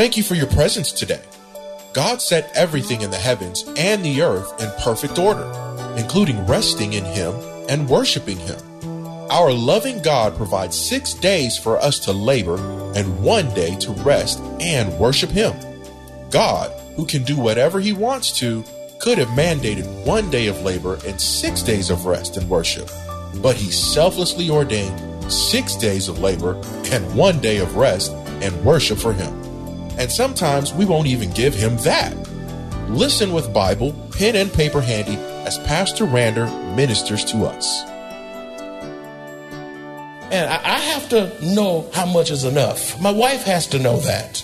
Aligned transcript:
Thank 0.00 0.16
you 0.16 0.22
for 0.22 0.34
your 0.34 0.46
presence 0.46 0.92
today. 0.92 1.20
God 1.92 2.22
set 2.22 2.50
everything 2.56 3.02
in 3.02 3.10
the 3.10 3.18
heavens 3.18 3.64
and 3.76 4.02
the 4.02 4.22
earth 4.22 4.58
in 4.58 4.70
perfect 4.82 5.18
order, 5.18 5.44
including 5.98 6.46
resting 6.46 6.94
in 6.94 7.04
Him 7.04 7.34
and 7.68 7.86
worshiping 7.86 8.38
Him. 8.38 8.56
Our 9.30 9.52
loving 9.52 10.00
God 10.00 10.38
provides 10.38 10.74
six 10.88 11.12
days 11.12 11.58
for 11.58 11.76
us 11.76 11.98
to 11.98 12.12
labor 12.12 12.56
and 12.96 13.22
one 13.22 13.52
day 13.52 13.76
to 13.80 13.92
rest 13.92 14.40
and 14.58 14.98
worship 14.98 15.28
Him. 15.28 15.54
God, 16.30 16.72
who 16.96 17.04
can 17.04 17.22
do 17.22 17.36
whatever 17.36 17.78
He 17.78 17.92
wants 17.92 18.32
to, 18.38 18.64
could 19.00 19.18
have 19.18 19.28
mandated 19.28 20.06
one 20.06 20.30
day 20.30 20.46
of 20.46 20.62
labor 20.62 20.98
and 21.06 21.20
six 21.20 21.62
days 21.62 21.90
of 21.90 22.06
rest 22.06 22.38
and 22.38 22.48
worship, 22.48 22.88
but 23.42 23.54
He 23.54 23.70
selflessly 23.70 24.48
ordained 24.48 25.30
six 25.30 25.76
days 25.76 26.08
of 26.08 26.20
labor 26.20 26.54
and 26.86 27.14
one 27.14 27.38
day 27.40 27.58
of 27.58 27.76
rest 27.76 28.12
and 28.40 28.64
worship 28.64 28.96
for 28.96 29.12
Him. 29.12 29.49
And 30.00 30.10
sometimes 30.10 30.72
we 30.72 30.86
won't 30.86 31.08
even 31.08 31.30
give 31.32 31.54
him 31.54 31.76
that. 31.78 32.16
Listen 32.88 33.34
with 33.34 33.52
Bible, 33.52 33.92
pen, 34.16 34.34
and 34.34 34.50
paper 34.50 34.80
handy 34.80 35.16
as 35.46 35.58
Pastor 35.58 36.06
Rander 36.06 36.48
ministers 36.74 37.22
to 37.26 37.44
us. 37.44 37.82
And 40.32 40.48
I 40.48 40.78
have 40.78 41.06
to 41.10 41.30
know 41.44 41.86
how 41.92 42.06
much 42.06 42.30
is 42.30 42.44
enough. 42.44 42.98
My 42.98 43.10
wife 43.10 43.42
has 43.42 43.66
to 43.68 43.78
know 43.78 43.98
that. 43.98 44.42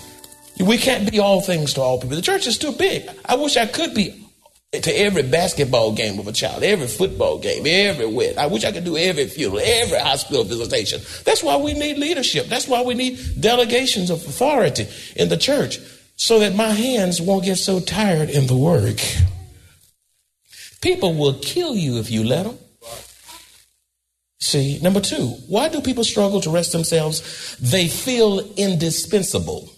We 0.59 0.77
can't 0.77 1.09
be 1.11 1.17
all 1.17 1.41
things 1.41 1.73
to 1.73 1.81
all 1.81 1.99
people. 1.99 2.17
The 2.17 2.21
church 2.21 2.45
is 2.45 2.59
too 2.59 2.73
big. 2.73 3.09
I 3.25 3.35
wish 3.35 3.57
I 3.57 3.65
could 3.65 3.95
be 3.95 4.26
to 4.73 4.91
every 4.91 5.23
basketball 5.23 5.93
game 5.93 6.19
of 6.19 6.27
a 6.27 6.33
child, 6.33 6.61
every 6.61 6.87
football 6.87 7.39
game, 7.39 7.63
everywhere. 7.65 8.33
I 8.37 8.47
wish 8.47 8.65
I 8.65 8.73
could 8.73 8.83
do 8.83 8.97
every 8.97 9.27
funeral, 9.27 9.61
every 9.63 9.97
hospital 9.97 10.43
visitation. 10.43 11.01
That's 11.23 11.41
why 11.41 11.55
we 11.55 11.73
need 11.73 11.97
leadership. 11.97 12.47
That's 12.47 12.67
why 12.67 12.81
we 12.81 12.93
need 12.93 13.17
delegations 13.39 14.09
of 14.09 14.17
authority 14.27 14.87
in 15.15 15.29
the 15.29 15.37
church 15.37 15.79
so 16.17 16.39
that 16.39 16.53
my 16.55 16.71
hands 16.71 17.21
won't 17.21 17.45
get 17.45 17.55
so 17.55 17.79
tired 17.79 18.29
in 18.29 18.47
the 18.47 18.57
work. 18.57 18.97
People 20.81 21.13
will 21.13 21.35
kill 21.35 21.73
you 21.75 21.97
if 21.97 22.11
you 22.11 22.25
let 22.25 22.43
them. 22.43 22.57
See, 24.39 24.79
number 24.81 24.99
two, 24.99 25.27
why 25.47 25.69
do 25.69 25.81
people 25.81 26.03
struggle 26.03 26.41
to 26.41 26.49
rest 26.49 26.73
themselves? 26.73 27.57
They 27.59 27.87
feel 27.87 28.39
indispensable. 28.55 29.69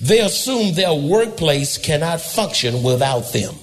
They 0.00 0.20
assume 0.20 0.74
their 0.74 0.94
workplace 0.94 1.76
cannot 1.78 2.20
function 2.20 2.82
without 2.82 3.32
them. 3.32 3.54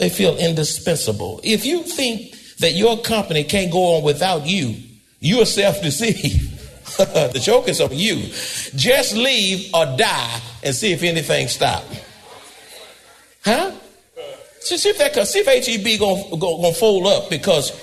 They 0.00 0.08
feel 0.08 0.34
indispensable. 0.38 1.42
If 1.44 1.66
you 1.66 1.82
think 1.82 2.34
that 2.56 2.72
your 2.72 3.02
company 3.02 3.44
can't 3.44 3.70
go 3.70 3.96
on 3.96 4.02
without 4.02 4.46
you, 4.46 4.74
you 5.20 5.42
are 5.42 5.44
self 5.44 5.82
deceived. 5.82 6.50
the 6.96 7.38
joke 7.38 7.68
is 7.68 7.82
on 7.82 7.90
you. 7.92 8.16
Just 8.74 9.14
leave 9.14 9.68
or 9.74 9.84
die 9.98 10.40
and 10.64 10.74
see 10.74 10.92
if 10.92 11.02
anything 11.02 11.48
stops. 11.48 12.00
Huh? 13.44 13.72
See, 14.60 14.88
if 14.88 14.96
that 14.96 15.28
see 15.28 15.40
if 15.44 15.66
HEB 15.66 16.00
gonna, 16.00 16.38
gonna, 16.38 16.72
fold 16.72 17.06
up 17.06 17.28
because 17.28 17.78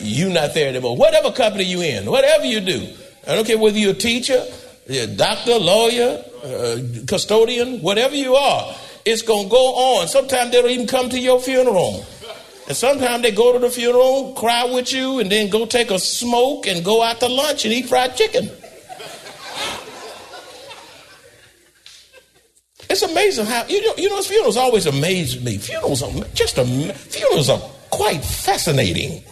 you're 0.00 0.30
not 0.30 0.54
there 0.54 0.70
anymore. 0.70 0.96
Whatever 0.96 1.30
company 1.30 1.62
you 1.64 1.82
in, 1.82 2.10
whatever 2.10 2.46
you 2.46 2.60
do, 2.60 2.88
I 3.28 3.36
don't 3.36 3.46
care 3.46 3.58
whether 3.58 3.78
you're 3.78 3.92
a 3.92 3.94
teacher, 3.94 4.44
a 4.88 5.06
doctor, 5.06 5.54
lawyer, 5.54 6.24
uh, 6.42 6.78
custodian, 7.06 7.80
whatever 7.80 8.16
you 8.16 8.34
are 8.34 8.74
it's 9.04 9.22
going 9.22 9.44
to 9.44 9.50
go 9.50 9.74
on. 9.74 10.08
Sometimes 10.08 10.50
they 10.50 10.62
don't 10.62 10.70
even 10.70 10.86
come 10.86 11.08
to 11.10 11.18
your 11.18 11.40
funeral. 11.40 12.06
And 12.66 12.76
sometimes 12.76 13.22
they 13.22 13.30
go 13.30 13.52
to 13.52 13.58
the 13.58 13.70
funeral, 13.70 14.32
cry 14.32 14.64
with 14.64 14.92
you, 14.92 15.20
and 15.20 15.30
then 15.30 15.50
go 15.50 15.66
take 15.66 15.90
a 15.90 15.98
smoke 15.98 16.66
and 16.66 16.84
go 16.84 17.02
out 17.02 17.20
to 17.20 17.28
lunch 17.28 17.64
and 17.64 17.74
eat 17.74 17.86
fried 17.86 18.16
chicken. 18.16 18.50
It's 22.88 23.02
amazing 23.02 23.46
how 23.46 23.66
you 23.66 23.84
know. 23.84 23.94
You 23.96 24.08
know, 24.08 24.22
funerals 24.22 24.56
always 24.56 24.86
amaze 24.86 25.42
me. 25.42 25.58
Funerals 25.58 26.02
are 26.02 26.12
just 26.34 26.58
a 26.58 26.64
funerals 26.64 27.50
are 27.50 27.58
quite 27.90 28.22
fascinating. 28.24 29.22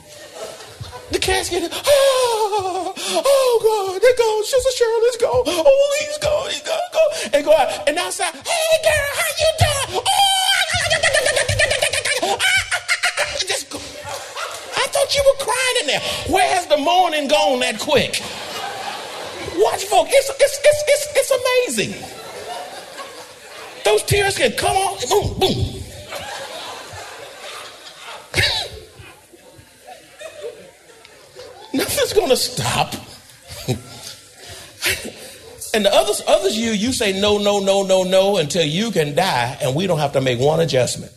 The 1.12 1.18
casket, 1.18 1.70
oh, 1.70 2.94
ah, 2.96 3.22
oh 3.24 3.58
God, 3.62 4.00
there 4.00 4.16
goes 4.16 4.50
Sister 4.50 4.70
Shirley's 4.78 5.16
go. 5.18 5.42
Oh, 5.46 5.96
he's 6.00 6.18
go, 6.18 6.46
he's 6.48 6.62
go, 6.62 6.78
go, 6.92 7.36
and 7.36 7.44
go 7.44 7.52
out. 7.54 7.86
And 7.86 7.98
outside, 7.98 8.32
hey 8.34 8.74
girl, 8.82 9.10
how 9.14 9.30
you 9.38 9.51
just 13.46 13.70
go. 13.70 13.78
I 13.78 14.86
thought 14.88 15.14
you 15.14 15.22
were 15.26 15.36
crying 15.44 15.76
in 15.82 15.86
there. 15.86 16.00
Where 16.28 16.48
has 16.54 16.66
the 16.66 16.78
morning 16.78 17.28
gone 17.28 17.60
that 17.60 17.78
quick? 17.78 18.20
Watch, 19.56 19.84
folks. 19.84 20.10
It's 20.12 20.30
it's 20.40 20.58
it's 20.64 20.82
it's, 20.88 21.06
it's 21.16 21.30
amazing. 21.30 21.94
Those 23.84 24.02
tears 24.04 24.36
can 24.38 24.52
come 24.52 24.76
on, 24.76 24.96
boom, 25.08 25.38
boom. 25.38 25.82
Nothing's 31.74 32.12
going 32.12 32.28
to 32.28 32.36
stop. 32.36 32.94
and 35.74 35.84
the 35.84 35.94
others, 35.94 36.22
others 36.26 36.56
you, 36.56 36.70
you 36.70 36.92
say 36.92 37.18
no, 37.18 37.38
no, 37.38 37.58
no, 37.58 37.82
no, 37.82 38.02
no 38.02 38.36
until 38.36 38.64
you 38.64 38.90
can 38.90 39.14
die, 39.14 39.58
and 39.62 39.74
we 39.74 39.86
don't 39.86 39.98
have 39.98 40.12
to 40.12 40.20
make 40.20 40.38
one 40.38 40.60
adjustment. 40.60 41.12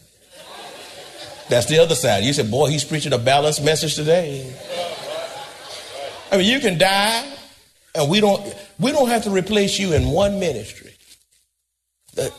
That's 1.49 1.67
the 1.67 1.79
other 1.79 1.95
side. 1.95 2.23
You 2.23 2.33
say, 2.33 2.49
boy, 2.49 2.69
he's 2.69 2.83
preaching 2.83 3.13
a 3.13 3.17
balanced 3.17 3.63
message 3.63 3.95
today. 3.95 4.51
I 6.31 6.38
mean, 6.38 6.51
you 6.51 6.59
can 6.59 6.77
die, 6.77 7.38
and 7.94 8.09
we 8.09 8.19
don't 8.19 8.41
we 8.79 8.91
don't 8.91 9.09
have 9.09 9.23
to 9.23 9.29
replace 9.29 9.77
you 9.77 9.94
in 9.94 10.07
one 10.07 10.39
ministry. 10.39 10.91
The, 12.15 12.31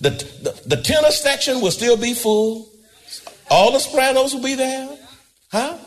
the, 0.00 0.10
the, 0.10 0.76
the 0.76 0.82
tenor 0.82 1.10
section 1.10 1.60
will 1.60 1.70
still 1.70 1.96
be 1.96 2.12
full. 2.12 2.68
All 3.50 3.72
the 3.72 3.78
sopranos 3.78 4.34
will 4.34 4.42
be 4.42 4.54
there. 4.54 4.96
Huh? 5.50 5.78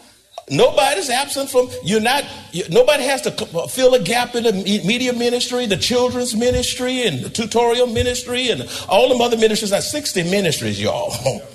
Nobody's 0.50 1.10
absent 1.10 1.50
from, 1.50 1.70
you're 1.84 2.02
not, 2.02 2.24
nobody 2.70 3.04
has 3.04 3.22
to 3.24 3.32
fill 3.68 3.96
a 3.96 4.00
gap 4.00 4.36
in 4.36 4.44
the 4.44 4.54
media 4.86 5.12
ministry, 5.12 5.66
the 5.66 5.78
children's 5.78 6.36
ministry, 6.36 7.08
and 7.08 7.22
the 7.22 7.30
tutorial 7.30 7.88
ministry, 7.88 8.50
and 8.50 8.70
all 8.88 9.16
the 9.16 9.24
other 9.24 9.38
ministries. 9.38 9.72
That's 9.72 9.90
60 9.90 10.24
ministries, 10.24 10.82
y'all. 10.82 11.14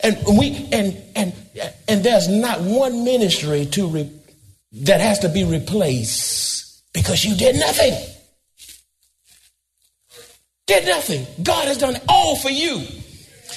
And 0.00 0.18
we, 0.38 0.68
and, 0.70 1.00
and, 1.16 1.32
and 1.88 2.04
there's 2.04 2.28
not 2.28 2.60
one 2.60 3.04
ministry 3.04 3.64
to 3.66 3.86
re, 3.86 4.10
that 4.72 5.00
has 5.00 5.20
to 5.20 5.30
be 5.30 5.44
replaced 5.44 6.82
because 6.92 7.24
you 7.24 7.34
did 7.36 7.56
nothing. 7.56 7.94
Did 10.66 10.86
nothing. 10.86 11.26
God 11.42 11.68
has 11.68 11.78
done 11.78 11.96
all 12.08 12.36
for 12.36 12.50
you. 12.50 12.86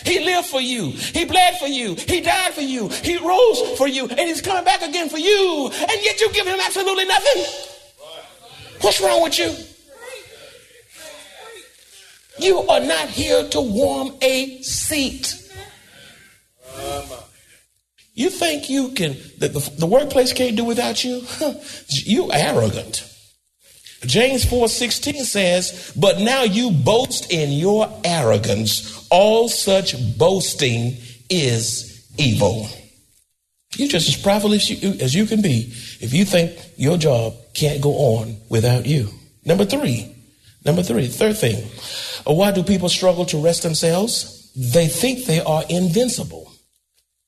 He 0.06 0.20
lived 0.20 0.48
for 0.48 0.62
you. 0.62 0.92
He 0.92 1.26
bled 1.26 1.58
for 1.58 1.68
you. 1.68 1.96
He 1.96 2.22
died 2.22 2.54
for 2.54 2.62
you. 2.62 2.88
He 2.90 3.18
rose 3.18 3.78
for 3.78 3.88
you. 3.88 4.08
And 4.08 4.20
he's 4.20 4.42
coming 4.42 4.64
back 4.64 4.82
again 4.82 5.10
for 5.10 5.18
you. 5.18 5.72
And 5.74 6.04
yet 6.04 6.20
you 6.22 6.32
give 6.34 6.48
him 6.48 6.60
absolutely 6.60 7.06
nothing. 7.06 7.46
What's 8.82 9.02
wrong 9.02 9.24
with 9.24 9.40
you? 9.40 9.56
You 12.40 12.60
are 12.62 12.80
not 12.80 13.10
here 13.10 13.48
to 13.50 13.62
warm 13.62 14.16
a 14.22 14.62
seat. 14.62 15.34
You 18.14 18.30
think 18.30 18.70
you 18.70 18.90
can, 18.90 19.16
that 19.40 19.54
the, 19.54 19.72
the 19.78 19.86
workplace 19.86 20.34
can't 20.34 20.56
do 20.56 20.64
without 20.64 21.04
you? 21.04 21.24
you 21.90 22.32
arrogant. 22.32 23.04
James 24.06 24.46
4:16 24.46 25.26
says, 25.26 25.74
"But 25.96 26.20
now 26.20 26.44
you 26.44 26.72
boast 26.72 27.32
in 27.32 27.52
your 27.52 27.90
arrogance. 28.04 28.84
All 29.10 29.50
such 29.50 29.96
boasting 30.18 30.98
is 31.30 32.02
evil." 32.18 32.70
You're 33.76 33.90
just 33.90 34.08
as 34.08 34.16
prideful 34.16 34.54
as 34.54 34.70
you, 34.70 34.98
as 35.00 35.14
you 35.14 35.26
can 35.26 35.42
be 35.42 35.74
if 36.00 36.14
you 36.14 36.26
think 36.26 36.52
your 36.78 36.98
job 36.98 37.36
can't 37.54 37.82
go 37.82 37.94
on 38.18 38.38
without 38.50 38.86
you. 38.86 39.10
Number 39.46 39.66
three, 39.66 40.16
number 40.66 40.84
three, 40.84 41.08
third 41.08 41.38
thing. 41.38 41.70
Uh, 42.28 42.34
why 42.34 42.52
do 42.52 42.64
people 42.64 42.90
struggle 42.90 43.26
to 43.26 43.38
rest 43.38 43.64
themselves? 43.64 44.38
they 44.58 44.88
think 44.88 45.26
they 45.26 45.40
are 45.40 45.64
invincible. 45.70 46.52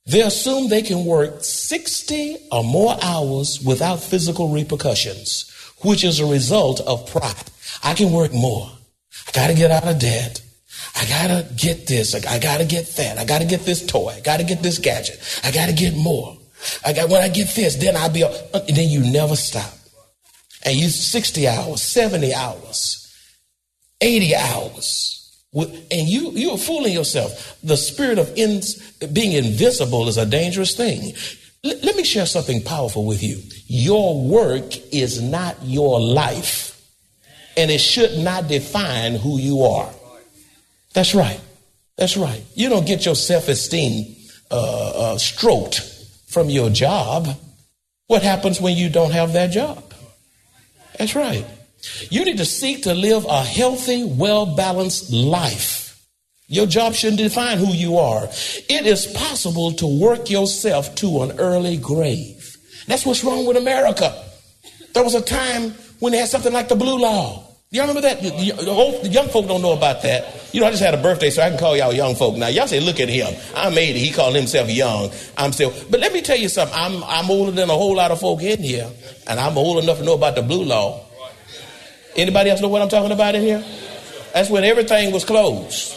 They 0.07 0.21
assume 0.21 0.67
they 0.67 0.81
can 0.81 1.05
work 1.05 1.43
60 1.43 2.37
or 2.51 2.63
more 2.63 2.97
hours 3.03 3.61
without 3.61 4.01
physical 4.01 4.49
repercussions, 4.49 5.45
which 5.81 6.03
is 6.03 6.19
a 6.19 6.25
result 6.25 6.81
of 6.81 7.09
pride. 7.09 7.51
I 7.83 7.93
can 7.93 8.11
work 8.11 8.33
more. 8.33 8.69
I 9.27 9.31
got 9.31 9.47
to 9.47 9.53
get 9.53 9.71
out 9.71 9.87
of 9.87 9.99
debt. 9.99 10.41
I 10.95 11.05
got 11.05 11.27
to 11.27 11.53
get 11.55 11.87
this. 11.87 12.15
I 12.15 12.39
got 12.39 12.57
to 12.57 12.65
get 12.65 12.87
that. 12.97 13.17
I 13.17 13.25
got 13.25 13.39
to 13.39 13.47
get 13.47 13.61
this 13.61 13.85
toy. 13.85 14.13
I 14.17 14.21
got 14.21 14.37
to 14.37 14.43
get 14.43 14.61
this 14.61 14.79
gadget. 14.79 15.19
I 15.43 15.51
got 15.51 15.67
to 15.67 15.73
get 15.73 15.95
more. 15.95 16.37
I 16.85 16.93
got, 16.93 17.09
when 17.09 17.21
I 17.21 17.29
get 17.29 17.47
this, 17.55 17.75
then 17.75 17.95
I'll 17.95 18.11
be, 18.11 18.23
and 18.23 18.75
then 18.75 18.89
you 18.89 18.99
never 19.11 19.35
stop. 19.35 19.73
And 20.65 20.75
you 20.75 20.89
60 20.89 21.47
hours, 21.47 21.81
70 21.81 22.33
hours, 22.33 23.15
80 24.01 24.35
hours. 24.35 25.15
And 25.53 26.07
you, 26.07 26.31
you 26.31 26.51
are 26.51 26.57
fooling 26.57 26.93
yourself. 26.93 27.57
The 27.63 27.77
spirit 27.77 28.19
of 28.19 28.31
in, 28.37 28.61
being 29.13 29.31
invisible 29.31 30.07
is 30.07 30.17
a 30.17 30.25
dangerous 30.25 30.75
thing. 30.75 31.13
L- 31.63 31.79
let 31.83 31.95
me 31.95 32.03
share 32.03 32.25
something 32.25 32.63
powerful 32.63 33.05
with 33.05 33.21
you. 33.23 33.41
Your 33.67 34.21
work 34.21 34.77
is 34.93 35.21
not 35.21 35.57
your 35.63 35.99
life, 35.99 36.81
and 37.57 37.69
it 37.69 37.79
should 37.79 38.17
not 38.19 38.47
define 38.47 39.15
who 39.15 39.37
you 39.37 39.63
are. 39.63 39.89
That's 40.93 41.13
right. 41.13 41.39
That's 41.97 42.17
right. 42.17 42.43
You 42.55 42.69
don't 42.69 42.87
get 42.87 43.05
your 43.05 43.15
self 43.15 43.47
esteem 43.49 44.15
uh, 44.49 45.13
uh, 45.13 45.17
stroked 45.17 45.81
from 46.27 46.49
your 46.49 46.69
job. 46.69 47.27
What 48.07 48.23
happens 48.23 48.59
when 48.59 48.75
you 48.75 48.89
don't 48.89 49.11
have 49.11 49.33
that 49.33 49.51
job? 49.51 49.83
That's 50.97 51.15
right. 51.15 51.45
You 52.09 52.25
need 52.25 52.37
to 52.37 52.45
seek 52.45 52.83
to 52.83 52.93
live 52.93 53.25
a 53.25 53.43
healthy, 53.43 54.03
well 54.03 54.45
balanced 54.55 55.11
life. 55.11 55.78
Your 56.49 56.65
job 56.65 56.95
shouldn't 56.95 57.19
define 57.19 57.59
who 57.59 57.71
you 57.71 57.97
are. 57.97 58.23
It 58.23 58.87
is 58.87 59.05
possible 59.05 59.71
to 59.73 59.85
work 59.85 60.31
yourself 60.31 60.95
to 60.95 61.21
an 61.21 61.39
early 61.39 61.77
grave. 61.77 62.57
That's 62.87 63.05
what's 63.05 63.23
wrong 63.23 63.45
with 63.45 63.55
America. 63.55 64.25
There 64.93 65.03
was 65.03 65.13
a 65.13 65.21
time 65.21 65.71
when 65.99 66.11
they 66.11 66.17
had 66.17 66.27
something 66.27 66.51
like 66.51 66.67
the 66.67 66.75
blue 66.75 66.97
law. 66.97 67.45
Y'all 67.69 67.87
remember 67.87 68.01
that? 68.01 68.19
The, 68.23 68.67
old, 68.67 69.03
the 69.03 69.09
young 69.09 69.29
folk 69.29 69.47
don't 69.47 69.61
know 69.61 69.73
about 69.73 70.01
that. 70.01 70.49
You 70.51 70.59
know, 70.59 70.65
I 70.65 70.71
just 70.71 70.81
had 70.81 70.95
a 70.95 71.01
birthday, 71.01 71.29
so 71.29 71.43
I 71.43 71.51
can 71.51 71.59
call 71.59 71.77
y'all 71.77 71.93
young 71.93 72.15
folk. 72.15 72.35
Now, 72.35 72.47
y'all 72.47 72.65
say, 72.65 72.79
look 72.79 72.99
at 72.99 73.09
him. 73.09 73.31
I'm 73.55 73.77
80. 73.77 73.99
He 73.99 74.11
called 74.11 74.35
himself 74.35 74.71
young. 74.71 75.11
I'm 75.37 75.51
still. 75.53 75.71
But 75.87 75.99
let 75.99 76.11
me 76.11 76.23
tell 76.23 76.37
you 76.37 76.49
something. 76.49 76.75
I'm, 76.75 77.03
I'm 77.03 77.29
older 77.29 77.51
than 77.51 77.69
a 77.69 77.73
whole 77.73 77.95
lot 77.95 78.09
of 78.09 78.19
folk 78.19 78.41
in 78.41 78.63
here, 78.63 78.89
and 79.27 79.39
I'm 79.39 79.55
old 79.55 79.83
enough 79.83 79.99
to 79.99 80.03
know 80.03 80.15
about 80.15 80.33
the 80.33 80.41
blue 80.41 80.63
law. 80.63 81.05
Anybody 82.15 82.49
else 82.49 82.59
know 82.59 82.69
what 82.69 82.81
I'm 82.81 82.89
talking 82.89 83.11
about 83.11 83.35
in 83.35 83.43
here? 83.43 83.63
That's 84.33 84.49
when 84.49 84.63
everything 84.63 85.13
was 85.13 85.23
closed. 85.23 85.95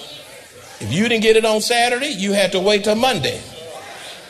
If 0.82 0.92
you 0.92 1.08
didn't 1.08 1.22
get 1.22 1.36
it 1.36 1.44
on 1.44 1.60
Saturday, 1.60 2.08
you 2.08 2.32
had 2.32 2.52
to 2.52 2.60
wait 2.60 2.84
till 2.84 2.96
Monday. 2.96 3.40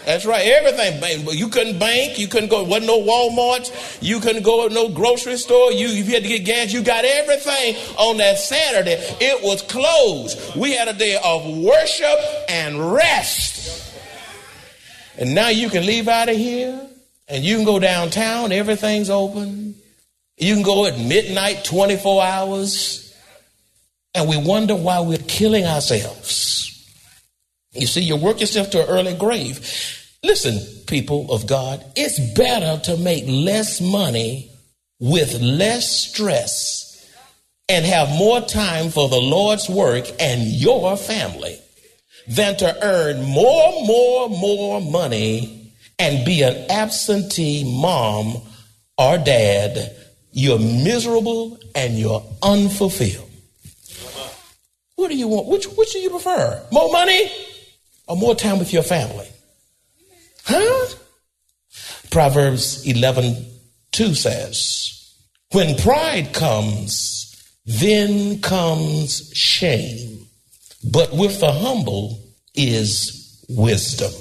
That's 0.04 0.26
right. 0.26 0.46
Everything. 0.46 1.26
You 1.36 1.48
couldn't 1.48 1.78
bank. 1.78 2.18
You 2.18 2.26
couldn't 2.26 2.48
go. 2.48 2.64
Wasn't 2.64 2.86
no 2.86 3.00
Walmarts. 3.00 3.98
You 4.02 4.20
couldn't 4.20 4.42
go 4.42 4.68
to 4.68 4.74
no 4.74 4.88
grocery 4.88 5.36
store. 5.36 5.72
You, 5.72 5.88
if 5.88 6.06
you 6.06 6.14
had 6.14 6.24
to 6.24 6.28
get 6.28 6.44
gas, 6.44 6.72
you 6.72 6.82
got 6.82 7.04
everything 7.04 7.76
on 7.96 8.16
that 8.16 8.38
Saturday. 8.38 8.96
It 9.20 9.42
was 9.42 9.62
closed. 9.62 10.56
We 10.56 10.72
had 10.72 10.88
a 10.88 10.92
day 10.92 11.18
of 11.24 11.46
worship 11.58 12.18
and 12.48 12.92
rest. 12.92 13.94
And 15.18 15.34
now 15.34 15.48
you 15.48 15.70
can 15.70 15.86
leave 15.86 16.08
out 16.08 16.28
of 16.28 16.36
here 16.36 16.86
and 17.28 17.44
you 17.44 17.56
can 17.56 17.64
go 17.64 17.78
downtown. 17.78 18.50
Everything's 18.50 19.08
open. 19.08 19.76
You 20.36 20.54
can 20.54 20.64
go 20.64 20.86
at 20.86 20.98
midnight, 20.98 21.64
24 21.64 22.22
hours. 22.22 23.11
And 24.14 24.28
we 24.28 24.36
wonder 24.36 24.76
why 24.76 25.00
we're 25.00 25.18
killing 25.18 25.64
ourselves. 25.64 26.52
You 27.72 27.86
see, 27.86 28.02
you 28.02 28.16
work 28.16 28.40
yourself 28.40 28.70
to 28.70 28.82
an 28.82 28.88
early 28.88 29.14
grave. 29.14 29.60
Listen, 30.22 30.60
people 30.86 31.32
of 31.32 31.46
God, 31.46 31.84
it's 31.96 32.20
better 32.34 32.80
to 32.84 32.96
make 32.98 33.24
less 33.26 33.80
money 33.80 34.50
with 35.00 35.40
less 35.40 35.88
stress 35.88 36.82
and 37.68 37.84
have 37.86 38.10
more 38.10 38.40
time 38.40 38.90
for 38.90 39.08
the 39.08 39.20
Lord's 39.20 39.68
work 39.68 40.06
and 40.20 40.42
your 40.42 40.96
family 40.96 41.58
than 42.28 42.56
to 42.58 42.84
earn 42.84 43.22
more, 43.22 43.86
more, 43.86 44.28
more 44.28 44.80
money 44.80 45.72
and 45.98 46.24
be 46.24 46.42
an 46.42 46.70
absentee 46.70 47.64
mom 47.80 48.36
or 48.98 49.18
dad. 49.18 49.96
You're 50.32 50.58
miserable 50.58 51.58
and 51.74 51.98
you're 51.98 52.22
unfulfilled. 52.42 53.31
What 55.02 55.10
do 55.10 55.16
you 55.16 55.26
want? 55.26 55.48
Which, 55.48 55.66
which 55.66 55.94
do 55.94 55.98
you 55.98 56.10
prefer? 56.10 56.62
More 56.70 56.92
money 56.92 57.28
or 58.06 58.16
more 58.16 58.36
time 58.36 58.60
with 58.60 58.72
your 58.72 58.84
family? 58.84 59.26
Huh? 60.44 60.94
Proverbs 62.12 62.86
11 62.86 63.34
2 63.90 64.14
says, 64.14 65.12
When 65.50 65.76
pride 65.76 66.32
comes, 66.32 67.34
then 67.66 68.40
comes 68.42 69.32
shame, 69.34 70.28
but 70.88 71.12
with 71.12 71.40
the 71.40 71.50
humble 71.50 72.20
is 72.54 73.44
wisdom. 73.48 74.12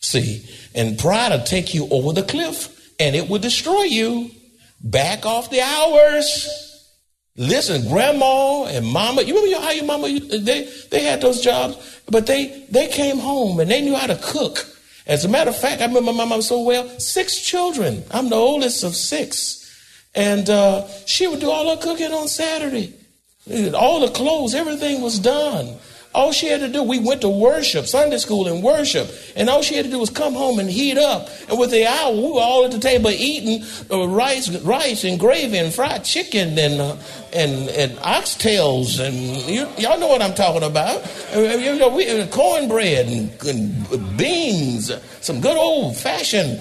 See, 0.00 0.48
and 0.74 0.98
pride 0.98 1.32
will 1.32 1.44
take 1.44 1.74
you 1.74 1.86
over 1.90 2.14
the 2.14 2.22
cliff 2.22 2.94
and 2.98 3.14
it 3.14 3.28
will 3.28 3.40
destroy 3.40 3.82
you. 3.82 4.30
Back 4.80 5.26
off 5.26 5.50
the 5.50 5.60
hours. 5.60 6.61
Listen, 7.36 7.88
grandma 7.88 8.64
and 8.64 8.86
mama, 8.86 9.22
you 9.22 9.34
remember 9.34 9.64
how 9.64 9.72
your 9.72 9.84
mama, 9.84 10.20
they, 10.20 10.70
they 10.90 11.02
had 11.02 11.22
those 11.22 11.40
jobs, 11.40 12.00
but 12.08 12.26
they, 12.26 12.66
they 12.70 12.88
came 12.88 13.18
home 13.18 13.58
and 13.58 13.70
they 13.70 13.80
knew 13.80 13.94
how 13.94 14.06
to 14.06 14.16
cook. 14.22 14.66
As 15.06 15.24
a 15.24 15.28
matter 15.28 15.50
of 15.50 15.56
fact, 15.56 15.80
I 15.80 15.86
remember 15.86 16.12
my 16.12 16.26
mom 16.26 16.42
so 16.42 16.62
well, 16.62 16.88
six 17.00 17.40
children. 17.40 18.04
I'm 18.10 18.28
the 18.28 18.36
oldest 18.36 18.84
of 18.84 18.94
six. 18.94 19.58
And 20.14 20.48
uh, 20.50 20.86
she 21.06 21.26
would 21.26 21.40
do 21.40 21.50
all 21.50 21.74
her 21.74 21.80
cooking 21.82 22.12
on 22.12 22.28
Saturday. 22.28 22.94
All 23.74 24.00
the 24.00 24.12
clothes, 24.12 24.54
everything 24.54 25.00
was 25.00 25.18
done. 25.18 25.78
All 26.14 26.30
she 26.32 26.48
had 26.48 26.60
to 26.60 26.68
do, 26.68 26.82
we 26.82 26.98
went 26.98 27.22
to 27.22 27.28
worship, 27.30 27.86
Sunday 27.86 28.18
school 28.18 28.46
and 28.46 28.62
worship, 28.62 29.10
and 29.34 29.48
all 29.48 29.62
she 29.62 29.76
had 29.76 29.86
to 29.86 29.90
do 29.90 29.98
was 29.98 30.10
come 30.10 30.34
home 30.34 30.58
and 30.58 30.68
heat 30.68 30.98
up. 30.98 31.28
And 31.48 31.58
with 31.58 31.70
the 31.70 31.86
hour, 31.86 32.12
we 32.14 32.30
were 32.32 32.40
all 32.40 32.66
at 32.66 32.70
the 32.70 32.78
table 32.78 33.08
eating 33.10 33.64
uh, 33.90 34.06
rice, 34.08 34.50
rice 34.60 35.04
and 35.04 35.18
gravy 35.18 35.56
and 35.56 35.72
fried 35.72 36.04
chicken 36.04 36.58
and 36.58 36.80
uh, 36.80 36.96
and 37.32 37.70
and 37.70 37.92
oxtails 37.98 39.00
and 39.00 39.14
you, 39.48 39.66
all 39.88 39.98
know 39.98 40.08
what 40.08 40.20
I'm 40.20 40.34
talking 40.34 40.62
about. 40.62 41.02
Uh, 41.34 41.40
you 41.40 41.76
know, 41.76 41.88
we, 41.88 42.06
uh, 42.06 42.26
cornbread 42.26 43.06
and, 43.06 43.42
and 43.46 44.18
beans, 44.18 44.92
some 45.22 45.40
good 45.40 45.56
old 45.56 45.96
fashioned 45.96 46.60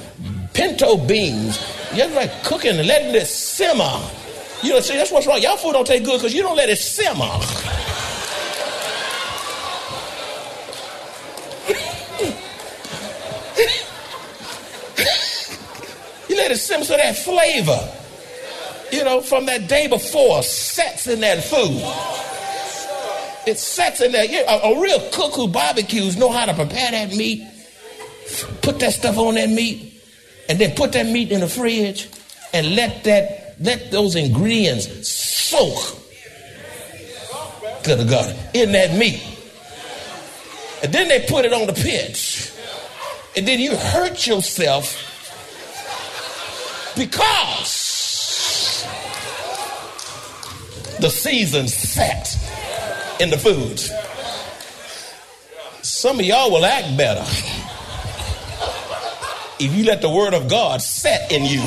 pinto 0.53 0.95
beans. 0.95 1.59
You're 1.93 2.09
like 2.09 2.43
cooking 2.43 2.77
and 2.77 2.87
letting 2.87 3.13
it 3.15 3.25
simmer. 3.25 3.99
You 4.63 4.73
know, 4.73 4.79
see, 4.79 4.95
that's 4.95 5.11
what's 5.11 5.27
wrong. 5.27 5.41
Y'all 5.41 5.57
food 5.57 5.73
don't 5.73 5.85
taste 5.85 6.05
good 6.05 6.19
because 6.19 6.33
you 6.33 6.41
don't 6.41 6.55
let 6.55 6.69
it 6.69 6.77
simmer. 6.77 7.25
Let 16.51 16.57
it 16.57 16.61
simmer 16.61 16.83
so 16.83 16.97
that 16.97 17.15
flavor, 17.15 17.79
you 18.91 19.03
know, 19.05 19.21
from 19.21 19.45
that 19.45 19.69
day 19.69 19.87
before 19.87 20.43
sets 20.43 21.07
in 21.07 21.21
that 21.21 21.41
food. 21.43 21.81
It 23.47 23.57
sets 23.57 24.01
in 24.01 24.11
there. 24.11 24.25
A, 24.25 24.73
a 24.73 24.81
real 24.81 24.99
cook 25.11 25.33
who 25.33 25.47
barbecues 25.47 26.17
know 26.17 26.29
how 26.29 26.45
to 26.45 26.53
prepare 26.53 26.91
that 26.91 27.15
meat, 27.15 27.47
put 28.61 28.79
that 28.79 28.93
stuff 28.93 29.17
on 29.17 29.35
that 29.35 29.49
meat, 29.49 30.01
and 30.49 30.59
then 30.59 30.75
put 30.75 30.91
that 30.91 31.05
meat 31.05 31.31
in 31.31 31.39
the 31.39 31.47
fridge 31.47 32.09
and 32.53 32.75
let 32.75 33.03
that 33.05 33.55
let 33.59 33.91
those 33.91 34.15
ingredients 34.15 35.07
soak. 35.07 35.97
Good 37.83 38.09
God, 38.09 38.35
in 38.53 38.73
that 38.73 38.95
meat. 38.97 39.23
And 40.83 40.93
then 40.93 41.07
they 41.07 41.25
put 41.27 41.45
it 41.45 41.53
on 41.53 41.67
the 41.67 41.73
pitch. 41.73 42.51
And 43.37 43.47
then 43.47 43.59
you 43.59 43.75
hurt 43.75 44.27
yourself 44.27 45.10
because 47.05 48.85
the 50.99 51.09
season 51.09 51.67
set 51.67 52.37
in 53.19 53.31
the 53.31 53.37
food. 53.37 53.79
Some 55.83 56.19
of 56.19 56.25
y'all 56.25 56.51
will 56.51 56.63
act 56.63 56.95
better 56.95 57.25
if 59.59 59.75
you 59.75 59.83
let 59.83 60.01
the 60.01 60.09
word 60.09 60.35
of 60.35 60.47
God 60.47 60.79
set 60.81 61.31
in 61.31 61.43
you. 61.43 61.61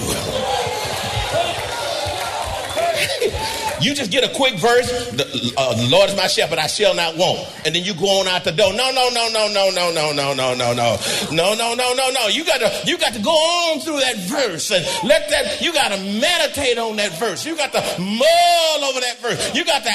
You 3.85 3.95
just 3.95 4.11
get 4.11 4.25
a 4.25 4.33
quick 4.35 4.55
verse. 4.55 4.89
The, 5.11 5.53
uh, 5.59 5.75
the 5.75 5.89
Lord 5.89 6.09
is 6.09 6.17
my 6.17 6.27
shepherd; 6.27 6.59
I 6.59 6.69
shall 6.69 6.95
not 6.95 7.19
want. 7.19 7.45
And 7.67 7.75
then 7.75 7.85
you 7.85 7.93
go 7.93 8.21
on 8.21 8.29
out 8.29 8.43
the 8.45 8.53
door. 8.53 8.73
No, 8.73 8.91
no, 8.91 9.11
no, 9.11 9.29
no, 9.29 9.53
no, 9.53 9.69
no, 9.71 9.91
no, 9.91 10.13
no, 10.13 10.33
no, 10.33 10.55
no, 10.55 10.73
no, 10.73 10.97
no, 11.31 11.55
no, 11.55 11.75
no, 11.75 11.93
no, 11.93 12.11
no. 12.11 12.29
You 12.29 12.47
got 12.47 12.61
to 12.65 12.89
you 12.89 12.97
got 12.97 13.13
to 13.13 13.21
go 13.21 13.31
on 13.31 13.81
through 13.81 14.01
that 14.01 14.17
verse 14.25 14.71
and 14.71 14.85
let 15.07 15.29
that. 15.29 15.61
You 15.61 15.75
got 15.75 15.93
to 15.93 15.99
meditate 16.01 16.79
on 16.79 16.97
that 16.97 17.19
verse. 17.19 17.45
You 17.45 17.57
got 17.57 17.73
to 17.73 17.83
mull 18.01 18.85
over 18.89 19.01
that 19.01 19.19
verse. 19.21 19.55
You 19.55 19.67
got 19.67 19.85
to 19.85 19.93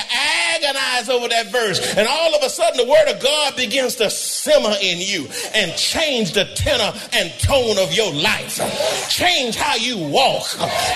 agonize 0.53 1.09
over 1.09 1.27
that 1.27 1.51
verse. 1.51 1.95
And 1.95 2.07
all 2.07 2.35
of 2.35 2.43
a 2.43 2.49
sudden, 2.49 2.77
the 2.77 2.89
Word 2.89 3.07
of 3.07 3.19
God 3.19 3.55
begins 3.55 3.95
to 3.95 4.11
simmer 4.11 4.75
in 4.81 4.99
you 4.99 5.27
and 5.55 5.75
change 5.75 6.33
the 6.33 6.45
tenor 6.45 6.93
and 7.13 7.33
tone 7.39 7.79
of 7.79 7.91
your 7.93 8.13
life. 8.13 8.61
Change 9.09 9.55
how 9.55 9.75
you 9.77 9.97
walk. 9.97 10.45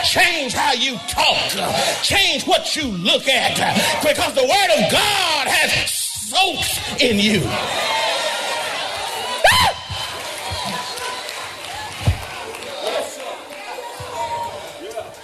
Change 0.06 0.54
how 0.54 0.74
you 0.74 0.98
talk. 1.10 2.04
Change 2.04 2.46
what 2.46 2.76
you 2.76 2.83
look 2.88 3.28
at. 3.28 4.04
Because 4.04 4.34
the 4.34 4.44
Word 4.44 4.86
of 4.86 4.92
God 4.92 5.48
has 5.48 5.92
soaked 6.30 7.02
in 7.02 7.20
you. 7.20 7.42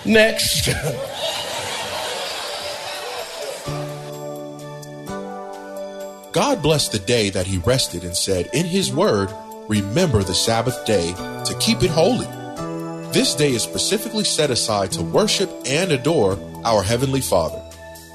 Next. 0.06 0.70
God 6.32 6.62
blessed 6.62 6.94
the 6.94 7.00
day 7.00 7.30
that 7.32 7.48
he 7.48 7.58
rested 7.60 8.04
and 8.04 8.16
said, 8.16 8.50
In 8.54 8.66
his 8.66 8.94
word, 8.94 9.30
remember 9.68 10.24
the 10.24 10.34
Sabbath 10.34 10.86
day 10.86 11.14
to 11.14 11.56
keep 11.60 11.84
it 11.84 11.90
holy. 11.90 12.28
This 13.12 13.36
day 13.36 13.52
is 13.52 13.64
specifically 13.64 14.24
set 14.24 14.50
aside 14.50 14.92
to 14.94 15.04
worship 15.04 15.50
and 15.66 15.92
adore 15.92 16.38
our 16.66 16.84
Heavenly 16.84 17.22
Father. 17.22 17.62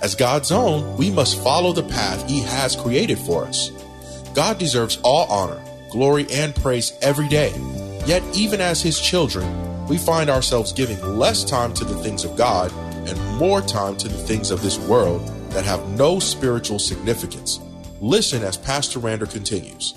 As 0.03 0.15
God's 0.15 0.53
own, 0.53 0.97
we 0.97 1.11
must 1.11 1.43
follow 1.43 1.73
the 1.73 1.83
path 1.83 2.29
He 2.29 2.41
has 2.41 2.77
created 2.77 3.19
for 3.19 3.45
us. 3.45 3.71
God 4.35 4.59
deserves 4.59 4.99
all 5.03 5.27
honor, 5.29 5.63
glory, 5.91 6.27
and 6.31 6.55
praise 6.55 6.93
every 7.01 7.29
day. 7.29 7.53
Yet, 8.05 8.23
even 8.35 8.61
as 8.61 8.83
His 8.83 9.01
children, 9.01 9.47
we 9.87 9.97
find 9.97 10.29
ourselves 10.29 10.73
giving 10.73 11.01
less 11.19 11.45
time 11.45 11.73
to 11.75 11.85
the 11.85 11.97
things 12.03 12.25
of 12.25 12.37
God 12.37 12.73
and 13.09 13.39
more 13.39 13.61
time 13.61 13.97
to 13.99 14.09
the 14.09 14.19
things 14.19 14.51
of 14.51 14.63
this 14.63 14.79
world 14.79 15.27
that 15.51 15.65
have 15.65 15.89
no 15.91 16.19
spiritual 16.19 16.79
significance. 16.79 17.61
Listen 18.01 18.43
as 18.43 18.57
Pastor 18.57 18.99
Rander 18.99 19.31
continues. 19.31 19.95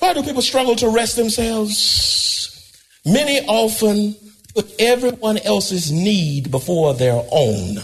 Why 0.00 0.12
do 0.12 0.22
people 0.22 0.42
struggle 0.42 0.76
to 0.76 0.88
rest 0.88 1.16
themselves? 1.16 2.82
Many 3.04 3.46
often 3.46 4.16
put 4.56 4.74
everyone 4.78 5.36
else's 5.38 5.92
need 5.92 6.50
before 6.50 6.94
their 6.94 7.22
own 7.30 7.76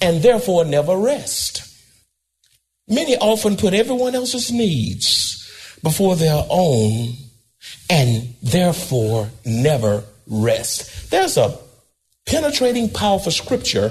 and 0.00 0.22
therefore 0.22 0.64
never 0.64 0.96
rest. 0.96 1.68
Many 2.86 3.16
often 3.16 3.56
put 3.56 3.74
everyone 3.74 4.14
else's 4.14 4.52
needs 4.52 5.78
before 5.82 6.14
their 6.14 6.46
own 6.48 7.14
and 7.90 8.32
therefore 8.42 9.28
never 9.44 10.04
rest. 10.28 11.10
There's 11.10 11.36
a 11.36 11.58
penetrating, 12.26 12.88
powerful 12.88 13.32
scripture 13.32 13.90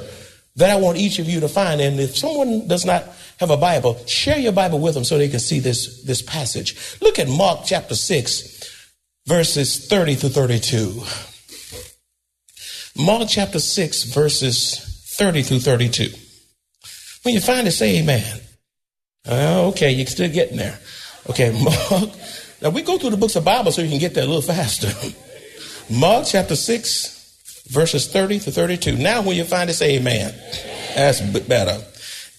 that 0.56 0.70
I 0.70 0.78
want 0.78 0.98
each 0.98 1.20
of 1.20 1.28
you 1.28 1.42
to 1.42 1.50
find. 1.50 1.82
And 1.82 2.00
if 2.00 2.16
someone 2.16 2.70
does 2.70 2.86
not 2.86 3.04
have 3.40 3.50
a 3.50 3.58
Bible, 3.58 3.98
share 4.06 4.40
your 4.40 4.54
Bible 4.54 4.80
with 4.80 4.94
them 4.94 5.04
so 5.04 5.18
they 5.18 5.28
can 5.28 5.42
see 5.42 5.60
this, 5.60 6.04
this 6.04 6.22
passage. 6.22 6.98
Look 7.02 7.20
at 7.20 7.28
Mark 7.28 7.62
chapter 7.66 7.96
6, 7.96 8.88
verses 9.28 9.88
30 9.88 10.16
to 10.18 10.30
32. 10.30 11.31
Mark 12.98 13.28
chapter 13.30 13.60
6, 13.60 14.04
verses 14.04 15.06
30 15.18 15.44
through 15.44 15.60
32. 15.60 16.10
When 17.24 17.34
you 17.34 17.42
find 17.42 17.68
it, 17.68 17.72
say 17.72 18.00
amen. 18.00 18.42
Uh, 19.28 19.68
okay, 19.68 19.92
you're 19.92 20.08
still 20.08 20.32
getting 20.32 20.58
there. 20.58 20.80
Okay, 21.30 21.52
Mark. 21.64 22.10
Now 22.62 22.70
we 22.70 22.82
go 22.82 22.98
through 22.98 23.12
the 23.12 23.18
books 23.18 23.36
of 23.36 23.46
Bible 23.46 23.72
so 23.72 23.82
you 23.82 23.90
can 23.90 24.00
get 24.00 24.14
there 24.14 24.24
a 24.24 24.28
little 24.28 24.42
faster. 24.56 24.92
Mark 25.90 26.26
chapter 26.28 26.56
6, 26.56 27.68
verses 27.70 28.08
30 28.12 28.40
to 28.40 28.52
32. 28.52 28.98
Now 28.98 29.22
when 29.22 29.36
you 29.36 29.44
find 29.44 29.70
it, 29.70 29.74
say 29.74 29.98
amen. 29.98 30.34
That's 30.96 31.22
better. 31.22 31.84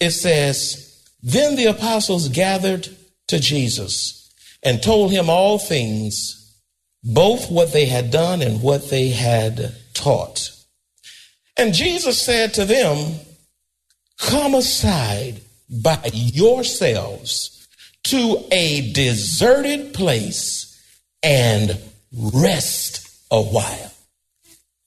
It 0.01 0.11
says, 0.11 1.03
Then 1.23 1.57
the 1.57 1.67
apostles 1.67 2.29
gathered 2.29 2.89
to 3.29 3.39
Jesus 3.39 4.31
and 4.63 4.83
told 4.83 5.11
him 5.11 5.31
all 5.31 5.59
things, 5.59 6.42
both 7.05 7.51
what 7.51 7.73
they 7.73 7.87
had 7.87 8.11
done 8.11 8.43
and 8.43 8.63
what 8.63 8.91
they 8.91 9.09
had 9.09 9.75
taught. 9.95 10.51
And 11.57 11.75
Jesus 11.75 12.21
said 12.21 12.55
to 12.55 12.65
them, 12.65 13.19
Come 14.19 14.55
aside 14.55 15.41
by 15.69 15.99
yourselves 16.13 17.67
to 18.05 18.45
a 18.51 18.93
deserted 18.93 19.95
place 19.95 20.69
and 21.23 21.79
rest 22.13 23.09
a 23.31 23.43
while. 23.43 23.93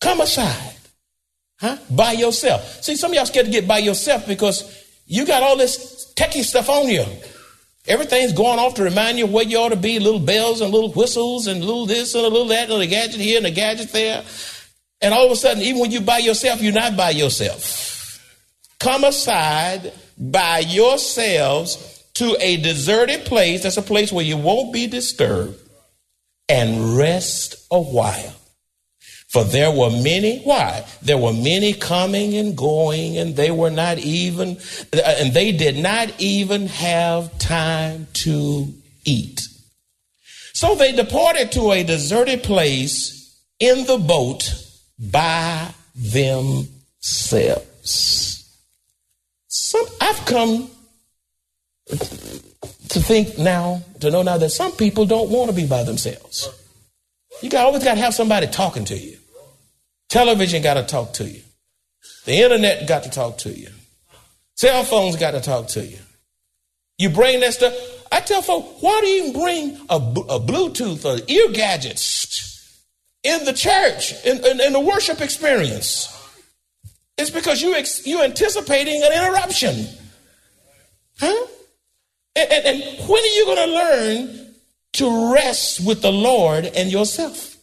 Come 0.01 0.22
aside. 0.22 0.74
Huh? 1.60 1.77
By 1.89 2.12
yourself. 2.13 2.84
See, 2.84 2.95
some 2.95 3.12
of 3.12 3.15
y'all 3.15 3.25
scared 3.25 3.48
to 3.48 3.51
get 3.51 3.67
by 3.67 3.79
yourself 3.79 4.27
because 4.27 4.86
you 5.05 5.25
got 5.25 5.43
all 5.43 5.57
this 5.57 6.13
techie 6.15 6.43
stuff 6.43 6.69
on 6.69 6.88
you. 6.88 7.05
Everything's 7.88 8.34
going 8.34 8.58
off 8.58 8.75
to 8.75 8.84
remind 8.84 9.20
you 9.20 9.27
where 9.27 9.46
you 9.46 9.58
ought 9.58 9.70
to 9.70 9.75
be, 9.75 10.00
little 10.00 10.20
bells 10.20 10.62
and 10.62 10.74
little 10.74 10.92
whistles 10.92 11.46
and 11.48 11.63
little 11.63 11.86
this 11.86 12.15
and 12.15 12.25
a 12.25 12.30
little 12.30 12.48
that 12.48 12.72
and 12.72 12.82
a 12.82 12.88
gadget 12.88 13.22
here 13.22 13.38
and 13.38 13.46
a 13.46 13.51
gadget 13.51 13.92
there. 13.92 14.24
And 15.01 15.13
all 15.13 15.25
of 15.25 15.32
a 15.32 15.36
sudden, 15.36 15.62
even 15.62 15.82
when 15.82 15.92
you're 15.92 16.01
by 16.01 16.18
yourself, 16.18 16.62
you're 16.62 16.74
not 16.74 16.98
by 16.98 17.12
yourself. 17.12 18.20
Come 18.80 19.04
aside 19.04 19.94
by 20.18 20.60
yourselves 20.60 22.04
to 22.15 22.36
a 22.39 22.58
deserted 22.58 23.25
place. 23.25 23.63
That's 23.63 23.77
a 23.77 23.84
place 23.84 24.12
where 24.12 24.25
you 24.25 24.38
won't 24.38 24.74
be 24.74 24.88
disturbed 24.88 25.60
and 26.50 26.98
rest 26.98 27.68
a 27.70 27.80
while. 27.80 28.34
For 29.36 29.44
there 29.44 29.70
were 29.70 29.89
many, 29.89 30.39
why? 30.46 30.86
There 31.01 31.18
were 31.18 31.34
many 31.34 31.74
coming 31.74 32.38
and 32.38 32.56
going, 32.56 33.18
and 33.18 33.36
they 33.36 33.51
were 33.51 33.70
not 33.70 33.98
even, 33.98 34.58
uh, 34.94 35.01
and 35.20 35.34
they 35.34 35.51
did 35.51 35.77
not 35.77 36.10
even 36.20 36.68
have 36.68 37.38
time 37.38 38.08
to 38.24 38.74
eat. 39.04 39.42
So 40.54 40.75
they 40.75 40.94
departed 40.94 41.51
to 41.51 41.74
a 41.74 41.84
deserted 41.84 42.44
place 42.44 43.38
in 43.60 43.86
the 43.86 43.98
boat 43.98 44.54
by 44.98 45.74
themselves. 45.94 47.65
Some, 49.48 49.86
I've 50.00 50.25
come 50.25 50.70
to 51.89 53.00
think 53.01 53.38
now, 53.38 53.84
to 54.00 54.10
know 54.12 54.22
now 54.22 54.38
that 54.38 54.51
some 54.51 54.72
people 54.72 55.06
don't 55.06 55.30
want 55.30 55.50
to 55.50 55.56
be 55.58 55.68
by 55.68 55.84
themselves. 55.84 56.50
You 57.42 57.50
got, 57.50 57.65
always 57.65 57.84
got 57.84 57.96
to 57.96 58.00
have 58.00 58.13
somebody 58.13 58.48
talking 58.48 58.86
to 58.86 58.98
you. 58.98 59.18
Television 60.09 60.62
got 60.62 60.75
to 60.75 60.83
talk 60.83 61.13
to 61.13 61.25
you. 61.25 61.41
The 62.25 62.33
internet 62.41 62.88
got 62.88 63.03
to 63.03 63.09
talk 63.09 63.38
to 63.39 63.50
you. 63.50 63.69
Cell 64.55 64.83
phones 64.83 65.15
got 65.15 65.31
to 65.31 65.41
talk 65.41 65.67
to 65.69 65.85
you. 65.85 65.97
You 66.97 67.09
bring 67.09 67.41
that 67.41 67.53
stuff. 67.53 67.74
I 68.12 68.21
tell 68.21 68.41
folks, 68.41 68.81
why 68.81 69.01
do 69.01 69.07
you 69.07 69.33
bring 69.33 69.75
a, 69.89 69.95
a 69.95 70.39
Bluetooth 70.39 71.03
or 71.05 71.21
ear 71.27 71.51
gadgets 71.51 72.81
in 73.24 73.43
the 73.43 73.53
church, 73.53 74.13
in, 74.25 74.38
in, 74.45 74.62
in 74.62 74.74
the 74.74 74.79
worship 74.79 75.21
experience? 75.21 76.12
It's 77.17 77.29
because 77.29 77.62
you 77.62 77.75
ex, 77.75 78.05
you're 78.05 78.24
anticipating 78.24 79.03
an 79.03 79.12
interruption. 79.12 79.88
Huh? 81.19 81.47
And, 82.35 82.51
and, 82.51 82.65
and 82.65 83.09
when 83.09 83.24
are 83.24 83.35
you 83.35 83.45
going 83.45 83.69
to 83.69 83.75
learn 83.75 84.53
to 84.93 85.33
rest 85.33 85.85
with 85.85 86.01
the 86.01 86.12
Lord 86.12 86.65
and 86.65 86.91
yourself? 86.91 87.54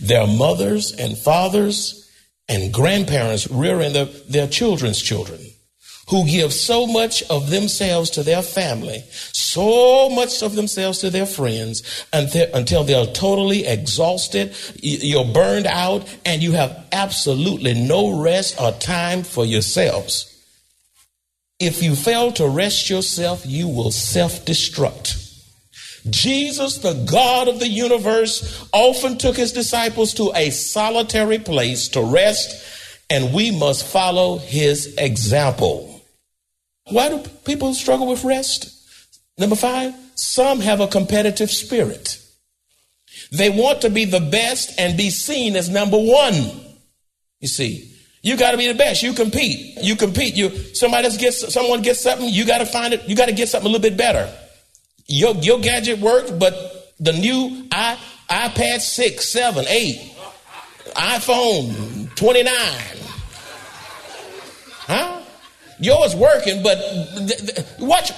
Their 0.00 0.26
mothers 0.26 0.92
and 0.92 1.16
fathers 1.16 2.10
and 2.48 2.72
grandparents 2.72 3.50
rearing 3.50 3.92
their, 3.92 4.04
their 4.04 4.48
children's 4.48 5.00
children 5.00 5.40
who 6.08 6.26
give 6.26 6.52
so 6.52 6.86
much 6.86 7.22
of 7.30 7.48
themselves 7.50 8.10
to 8.10 8.22
their 8.22 8.42
family, 8.42 9.02
so 9.32 10.10
much 10.10 10.42
of 10.42 10.54
themselves 10.54 10.98
to 10.98 11.10
their 11.10 11.26
friends 11.26 12.06
until, 12.12 12.46
until 12.54 12.84
they're 12.84 13.06
totally 13.06 13.66
exhausted, 13.66 14.54
you're 14.82 15.24
burned 15.24 15.66
out, 15.66 16.06
and 16.26 16.42
you 16.42 16.52
have 16.52 16.86
absolutely 16.92 17.72
no 17.74 18.20
rest 18.20 18.60
or 18.60 18.72
time 18.72 19.22
for 19.22 19.46
yourselves. 19.46 20.30
If 21.58 21.82
you 21.82 21.94
fail 21.94 22.32
to 22.32 22.48
rest 22.48 22.90
yourself, 22.90 23.46
you 23.46 23.68
will 23.68 23.90
self 23.90 24.44
destruct. 24.44 25.23
Jesus, 26.10 26.78
the 26.78 26.94
God 27.10 27.48
of 27.48 27.60
the 27.60 27.68
universe, 27.68 28.66
often 28.72 29.16
took 29.18 29.36
his 29.36 29.52
disciples 29.52 30.14
to 30.14 30.32
a 30.34 30.50
solitary 30.50 31.38
place 31.38 31.88
to 31.88 32.02
rest, 32.02 32.64
and 33.10 33.32
we 33.32 33.50
must 33.50 33.86
follow 33.86 34.38
his 34.38 34.94
example. 34.96 36.02
Why 36.90 37.08
do 37.08 37.22
people 37.44 37.72
struggle 37.74 38.08
with 38.08 38.24
rest? 38.24 38.70
Number 39.38 39.56
five, 39.56 39.94
some 40.14 40.60
have 40.60 40.80
a 40.80 40.86
competitive 40.86 41.50
spirit. 41.50 42.18
They 43.32 43.48
want 43.48 43.80
to 43.82 43.90
be 43.90 44.04
the 44.04 44.20
best 44.20 44.78
and 44.78 44.96
be 44.96 45.10
seen 45.10 45.56
as 45.56 45.68
number 45.68 45.96
one. 45.98 46.34
You 47.40 47.48
see, 47.48 47.94
You 48.24 48.38
got 48.38 48.52
to 48.52 48.56
be 48.56 48.66
the 48.66 48.74
best. 48.74 49.02
You 49.02 49.12
compete. 49.12 49.76
You 49.82 49.96
compete. 49.96 50.34
You 50.34 50.48
somebody 50.74 51.14
gets 51.18 51.52
someone 51.52 51.82
gets 51.82 52.00
something. 52.00 52.26
You 52.26 52.46
got 52.46 52.58
to 52.58 52.66
find 52.66 52.94
it. 52.94 53.06
You 53.06 53.14
got 53.14 53.26
to 53.26 53.34
get 53.34 53.50
something 53.50 53.68
a 53.68 53.70
little 53.70 53.82
bit 53.82 53.98
better. 53.98 54.32
Your 55.06 55.34
your 55.36 55.58
gadget 55.60 55.98
works, 55.98 56.30
but 56.30 56.94
the 56.98 57.12
new 57.12 57.66
i 57.70 57.98
iPad 58.28 58.80
six, 58.80 59.30
seven, 59.30 59.66
eight, 59.68 60.14
iPhone 60.96 62.14
twenty 62.16 62.42
nine, 62.42 62.96
huh? 64.86 65.20
Yours 65.78 66.14
working, 66.16 66.62
but 66.62 66.78
th- 67.28 67.54
th- 67.54 67.66
watch. 67.78 68.12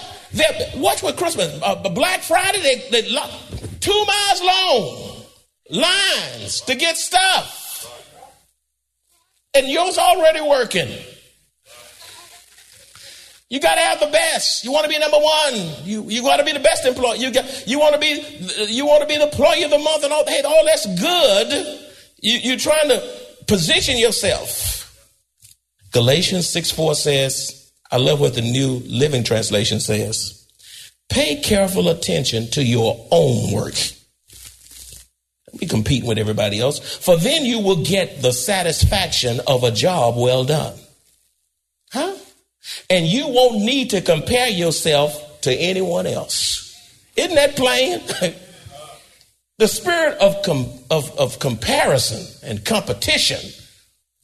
Watch 0.76 1.02
what 1.02 1.16
Christmas, 1.16 1.58
uh, 1.62 1.76
Black 1.88 2.20
Friday, 2.20 2.60
they, 2.60 2.90
they 2.90 3.08
two 3.80 4.04
miles 4.04 4.42
long 4.42 5.16
lines 5.70 6.60
to 6.62 6.74
get 6.74 6.98
stuff 6.98 7.66
and 9.56 9.68
yours 9.68 9.98
already 9.98 10.40
working. 10.40 10.88
You 13.48 13.60
got 13.60 13.76
to 13.76 13.80
have 13.80 14.00
the 14.00 14.06
best. 14.06 14.64
You 14.64 14.72
want 14.72 14.84
to 14.84 14.90
be 14.90 14.98
number 14.98 15.18
one. 15.18 15.54
You 15.84 16.02
you 16.08 16.22
got 16.22 16.38
to 16.38 16.44
be 16.44 16.52
the 16.52 16.60
best 16.60 16.84
employee. 16.84 17.18
You 17.18 17.32
got 17.32 17.66
you 17.66 17.78
want 17.78 17.94
to 17.94 18.00
be 18.00 18.66
you 18.68 18.86
want 18.86 19.02
to 19.02 19.08
be 19.08 19.16
the 19.16 19.24
employee 19.24 19.62
of 19.62 19.70
the 19.70 19.78
month 19.78 20.02
and 20.02 20.12
all. 20.12 20.26
Hey, 20.26 20.42
all 20.42 20.64
that's 20.64 20.86
good. 21.00 21.80
You, 22.20 22.38
you're 22.38 22.58
trying 22.58 22.88
to 22.88 23.08
position 23.46 23.98
yourself. 23.98 24.74
Galatians 25.92 26.48
six 26.48 26.70
four 26.70 26.94
says, 26.94 27.70
I 27.90 27.98
love 27.98 28.20
what 28.20 28.34
the 28.34 28.42
New 28.42 28.82
Living 28.86 29.22
Translation 29.22 29.78
says. 29.78 30.44
Pay 31.08 31.40
careful 31.40 31.88
attention 31.88 32.50
to 32.50 32.64
your 32.64 33.06
own 33.12 33.52
work 33.52 33.74
be 35.58 35.66
competing 35.66 36.08
with 36.08 36.18
everybody 36.18 36.60
else. 36.60 36.78
For 36.78 37.16
then 37.16 37.44
you 37.44 37.60
will 37.60 37.82
get 37.82 38.22
the 38.22 38.32
satisfaction 38.32 39.40
of 39.46 39.64
a 39.64 39.70
job 39.70 40.16
well 40.16 40.44
done. 40.44 40.74
And 42.88 43.06
you 43.06 43.28
won't 43.28 43.64
need 43.64 43.90
to 43.90 44.00
compare 44.00 44.48
yourself 44.48 45.40
to 45.42 45.52
anyone 45.52 46.06
else. 46.06 46.62
Isn't 47.16 47.34
that 47.34 47.56
plain? 47.56 48.00
the 49.58 49.68
spirit 49.68 50.18
of, 50.18 50.42
com- 50.44 50.68
of, 50.90 51.18
of 51.18 51.38
comparison 51.38 52.48
and 52.48 52.64
competition 52.64 53.40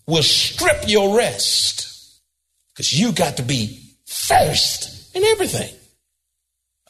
will 0.06 0.22
strip 0.22 0.88
your 0.88 1.16
rest 1.16 2.20
because 2.74 2.92
you 2.92 3.12
got 3.12 3.36
to 3.38 3.42
be 3.42 3.80
first 4.06 5.14
in 5.16 5.24
everything. 5.24 5.72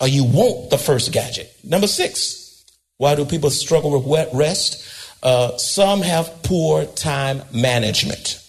Or 0.01 0.09
you 0.09 0.25
want 0.25 0.71
the 0.71 0.79
first 0.79 1.13
gadget. 1.13 1.55
Number 1.63 1.87
six, 1.87 2.65
why 2.99 3.15
do 3.15 3.25
people 3.25 3.51
struggle 3.51 4.01
with 4.01 4.29
rest? 4.33 4.85
Uh, 5.23 5.57
some 5.57 6.03
have 6.03 6.43
poor 6.43 6.85
time 6.85 7.43
management. 7.53 8.41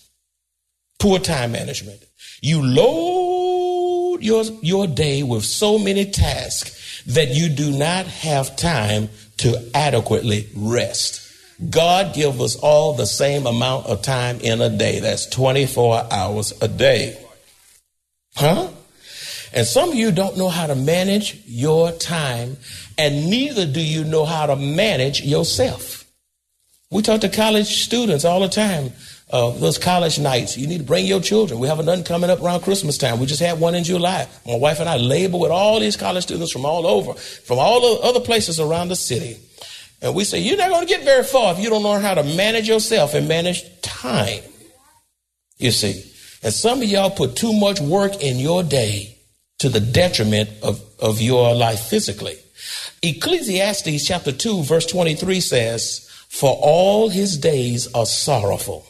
Poor 0.99 1.19
time 1.19 1.51
management. 1.51 2.03
You 2.43 2.61
load 2.61 4.21
your, 4.21 4.43
your 4.61 4.85
day 4.85 5.23
with 5.23 5.45
so 5.45 5.79
many 5.79 6.03
tasks 6.11 7.01
that 7.07 7.29
you 7.29 7.47
do 7.47 7.71
not 7.71 8.05
have 8.05 8.57
time 8.57 9.07
to 9.37 9.71
adequately 9.73 10.49
rest. 10.53 11.21
God 11.69 12.13
gives 12.13 12.41
us 12.41 12.57
all 12.57 12.95
the 12.95 13.05
same 13.05 13.47
amount 13.47 13.85
of 13.85 14.01
time 14.01 14.41
in 14.41 14.59
a 14.59 14.69
day. 14.69 14.99
That's 14.99 15.25
24 15.27 16.07
hours 16.11 16.53
a 16.61 16.67
day. 16.67 17.17
Huh? 18.35 18.67
And 19.53 19.65
some 19.65 19.91
of 19.91 19.95
you 19.95 20.11
don't 20.11 20.37
know 20.37 20.49
how 20.49 20.67
to 20.67 20.75
manage 20.75 21.41
your 21.45 21.93
time 21.93 22.57
and 22.97 23.29
neither 23.29 23.65
do 23.65 23.81
you 23.81 24.03
know 24.03 24.25
how 24.25 24.47
to 24.47 24.57
manage 24.57 25.21
yourself. 25.21 26.03
We 26.91 27.03
talk 27.03 27.21
to 27.21 27.29
college 27.29 27.83
students 27.85 28.25
all 28.25 28.41
the 28.41 28.49
time. 28.49 28.91
Uh, 29.31 29.49
those 29.51 29.77
college 29.77 30.19
nights, 30.19 30.57
you 30.57 30.67
need 30.67 30.79
to 30.79 30.83
bring 30.83 31.05
your 31.05 31.19
children. 31.19 31.59
We 31.59 31.67
have 31.67 31.79
another 31.79 32.03
coming 32.03 32.29
up 32.29 32.41
around 32.41 32.61
Christmas 32.61 32.97
time. 32.97 33.19
We 33.19 33.25
just 33.25 33.41
had 33.41 33.59
one 33.59 33.73
in 33.73 33.83
July. 33.83 34.27
My 34.45 34.57
wife 34.57 34.79
and 34.79 34.87
I 34.87 34.97
labor 34.97 35.37
with 35.37 35.49
all 35.49 35.79
these 35.79 35.97
college 35.97 36.23
students 36.23 36.51
from 36.51 36.65
all 36.65 36.85
over, 36.85 37.13
from 37.13 37.57
all 37.57 37.81
the 37.81 38.03
other 38.03 38.19
places 38.19 38.59
around 38.59 38.89
the 38.89 38.95
city. 38.95 39.37
And 40.01 40.13
we 40.13 40.25
say, 40.25 40.39
you're 40.39 40.57
not 40.57 40.69
going 40.69 40.85
to 40.85 40.93
get 40.93 41.03
very 41.03 41.23
far 41.23 41.53
if 41.53 41.59
you 41.59 41.69
don't 41.69 41.81
learn 41.81 42.01
how 42.01 42.13
to 42.13 42.23
manage 42.23 42.67
yourself 42.67 43.13
and 43.13 43.27
manage 43.27 43.63
time. 43.81 44.43
You 45.57 45.71
see. 45.71 46.03
And 46.43 46.53
some 46.53 46.81
of 46.81 46.89
y'all 46.89 47.09
put 47.09 47.37
too 47.37 47.53
much 47.53 47.79
work 47.79 48.21
in 48.21 48.37
your 48.37 48.63
day 48.63 49.17
to 49.59 49.69
the 49.69 49.79
detriment 49.79 50.49
of, 50.61 50.83
of 50.99 51.21
your 51.21 51.55
life 51.55 51.79
physically. 51.79 52.35
Ecclesiastes 53.01 54.05
chapter 54.05 54.33
2, 54.33 54.63
verse 54.63 54.85
23 54.85 55.39
says, 55.39 56.09
For 56.29 56.51
all 56.61 57.07
his 57.07 57.37
days 57.37 57.87
are 57.93 58.05
sorrowful, 58.05 58.85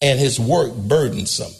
and 0.00 0.18
his 0.18 0.38
work 0.40 0.74
burdensome. 0.74 1.52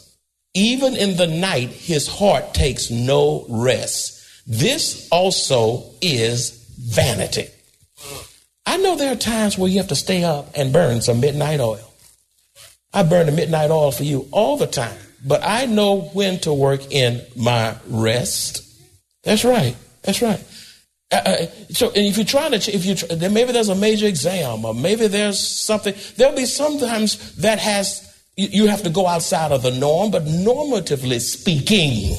Even 0.53 0.95
in 0.95 1.15
the 1.15 1.27
night, 1.27 1.69
his 1.69 2.07
heart 2.07 2.53
takes 2.53 2.89
no 2.89 3.45
rest. 3.47 4.19
This 4.45 5.07
also 5.11 5.85
is 6.01 6.51
vanity. 6.77 7.47
I 8.65 8.77
know 8.77 8.95
there 8.95 9.13
are 9.13 9.17
times 9.17 9.57
where 9.57 9.69
you 9.69 9.77
have 9.77 9.87
to 9.89 9.95
stay 9.95 10.23
up 10.23 10.49
and 10.55 10.73
burn 10.73 11.01
some 11.01 11.19
midnight 11.19 11.59
oil. 11.59 11.93
I 12.93 13.03
burn 13.03 13.27
the 13.27 13.31
midnight 13.31 13.71
oil 13.71 13.91
for 13.91 14.03
you 14.03 14.27
all 14.31 14.57
the 14.57 14.67
time, 14.67 14.97
but 15.25 15.41
I 15.43 15.65
know 15.65 16.01
when 16.13 16.39
to 16.39 16.53
work 16.53 16.91
in 16.91 17.21
my 17.35 17.75
rest. 17.87 18.67
That's 19.23 19.45
right. 19.45 19.75
That's 20.03 20.21
right. 20.21 20.43
Uh, 21.11 21.15
uh, 21.15 21.45
so, 21.69 21.87
and 21.87 22.05
if 22.05 22.17
you're 22.17 22.25
trying 22.25 22.51
to, 22.51 22.71
if 22.71 22.85
you, 22.85 23.29
maybe 23.29 23.51
there's 23.51 23.69
a 23.69 23.75
major 23.75 24.07
exam, 24.07 24.65
or 24.65 24.73
maybe 24.73 25.07
there's 25.07 25.39
something. 25.39 25.93
There'll 26.15 26.35
be 26.35 26.45
sometimes 26.45 27.35
that 27.37 27.59
has 27.59 28.10
you, 28.35 28.67
have 28.67 28.83
to 28.83 28.89
go 28.89 29.07
outside 29.07 29.51
of 29.51 29.63
the 29.63 29.71
norm, 29.71 30.11
but 30.11 30.23
normatively 30.23 31.19
speaking, 31.19 32.15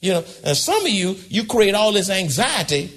you 0.00 0.12
know. 0.12 0.24
And 0.44 0.56
some 0.56 0.84
of 0.84 0.90
you, 0.90 1.16
you 1.28 1.44
create 1.44 1.74
all 1.74 1.92
this 1.92 2.10
anxiety 2.10 2.92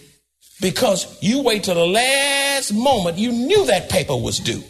because 0.59 1.21
you 1.21 1.41
wait 1.43 1.63
till 1.63 1.75
the 1.75 1.85
last 1.85 2.73
moment. 2.73 3.17
You 3.17 3.31
knew 3.31 3.65
that 3.67 3.89
paper 3.89 4.15
was 4.15 4.39
due. 4.39 4.63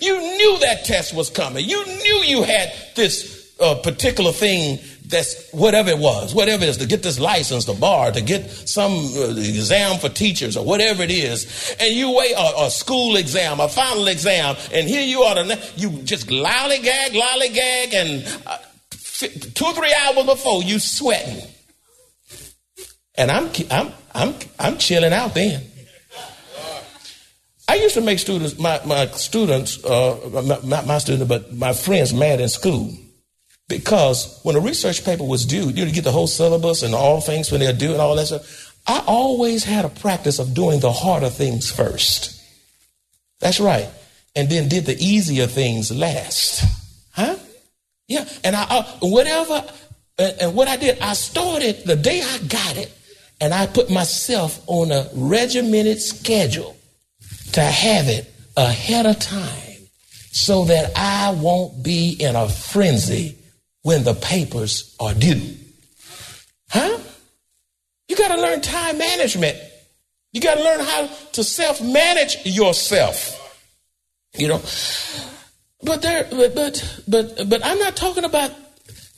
You 0.00 0.18
knew 0.18 0.58
that 0.60 0.84
test 0.84 1.14
was 1.14 1.30
coming. 1.30 1.64
You 1.64 1.84
knew 1.84 2.22
you 2.24 2.42
had 2.42 2.72
this 2.96 3.54
uh, 3.60 3.76
particular 3.76 4.32
thing 4.32 4.78
that's 5.08 5.50
whatever 5.52 5.90
it 5.90 5.98
was, 5.98 6.34
whatever 6.34 6.64
it 6.64 6.68
is, 6.68 6.76
to 6.78 6.86
get 6.86 7.02
this 7.02 7.20
license, 7.20 7.64
the 7.64 7.74
bar, 7.74 8.10
to 8.12 8.20
get 8.20 8.50
some 8.50 8.92
uh, 8.92 9.30
exam 9.36 9.98
for 9.98 10.08
teachers 10.08 10.56
or 10.56 10.64
whatever 10.64 11.02
it 11.02 11.10
is, 11.10 11.76
and 11.78 11.94
you 11.94 12.12
wait 12.12 12.34
a, 12.36 12.70
school 12.70 13.16
exam, 13.16 13.60
a 13.60 13.68
final 13.68 14.08
exam, 14.08 14.56
and 14.72 14.88
here 14.88 15.02
you 15.02 15.22
are, 15.22 15.36
you 15.76 15.90
just 16.02 16.28
lollygag, 16.28 17.10
lollygag, 17.10 17.94
and 17.94 18.42
uh, 18.46 18.58
two 19.54 19.72
three 19.72 19.94
hours 20.04 20.26
before 20.26 20.62
you 20.62 20.78
sweating, 20.78 21.42
and 23.16 23.30
I'm 23.30 23.50
I'm 23.70 23.92
I'm 24.14 24.34
I'm 24.58 24.78
chilling 24.78 25.12
out 25.12 25.34
then. 25.34 25.62
I 27.68 27.74
used 27.74 27.94
to 27.94 28.00
make 28.00 28.20
students, 28.20 28.56
my, 28.60 28.80
my 28.86 29.06
students, 29.06 29.84
uh, 29.84 30.60
not 30.64 30.86
my 30.86 30.98
students, 30.98 31.28
but 31.28 31.52
my 31.52 31.72
friends 31.72 32.14
mad 32.14 32.40
in 32.40 32.48
school 32.48 32.92
because 33.68 34.40
when 34.42 34.56
a 34.56 34.60
research 34.60 35.04
paper 35.04 35.24
was 35.24 35.44
due, 35.44 35.70
you 35.70 35.90
get 35.90 36.04
the 36.04 36.12
whole 36.12 36.26
syllabus 36.26 36.82
and 36.82 36.94
all 36.94 37.20
things 37.20 37.50
when 37.50 37.60
they're 37.60 37.72
due 37.72 37.92
and 37.92 38.00
all 38.00 38.14
that 38.14 38.26
stuff. 38.26 38.74
I 38.86 39.02
always 39.06 39.64
had 39.64 39.84
a 39.84 39.88
practice 39.88 40.38
of 40.38 40.54
doing 40.54 40.80
the 40.80 40.92
harder 40.92 41.28
things 41.28 41.70
first. 41.70 42.40
That's 43.40 43.58
right. 43.58 43.88
And 44.36 44.48
then 44.48 44.68
did 44.68 44.86
the 44.86 44.96
easier 45.04 45.46
things 45.46 45.90
last. 45.90 46.64
Huh? 47.12 47.36
Yeah. 48.06 48.28
And 48.44 48.54
I, 48.54 48.66
I 48.70 48.82
whatever, 49.00 49.64
and, 50.18 50.36
and 50.40 50.54
what 50.54 50.68
I 50.68 50.76
did, 50.76 51.00
I 51.00 51.14
started 51.14 51.84
the 51.84 51.96
day 51.96 52.22
I 52.22 52.38
got 52.38 52.76
it, 52.76 52.92
and 53.40 53.52
I 53.52 53.66
put 53.66 53.90
myself 53.90 54.62
on 54.66 54.92
a 54.92 55.08
regimented 55.14 56.00
schedule 56.00 56.76
to 57.52 57.60
have 57.62 58.08
it 58.08 58.32
ahead 58.56 59.06
of 59.06 59.18
time 59.18 59.88
so 60.30 60.66
that 60.66 60.92
I 60.96 61.32
won't 61.32 61.82
be 61.82 62.16
in 62.20 62.36
a 62.36 62.48
frenzy 62.48 63.36
when 63.86 64.02
the 64.02 64.14
papers 64.14 64.96
are 64.98 65.14
due. 65.14 65.40
Huh? 66.70 66.98
You 68.08 68.16
got 68.16 68.34
to 68.34 68.42
learn 68.42 68.60
time 68.60 68.98
management. 68.98 69.56
You 70.32 70.40
got 70.40 70.56
to 70.56 70.64
learn 70.64 70.80
how 70.80 71.06
to 71.06 71.44
self 71.44 71.80
manage 71.80 72.44
yourself. 72.44 73.40
You 74.34 74.48
know, 74.48 74.60
but 75.84 76.02
there, 76.02 76.26
but 76.28 76.52
but 76.56 77.00
but, 77.06 77.48
but 77.48 77.64
I'm 77.64 77.78
not 77.78 77.94
talking 77.94 78.24
about 78.24 78.50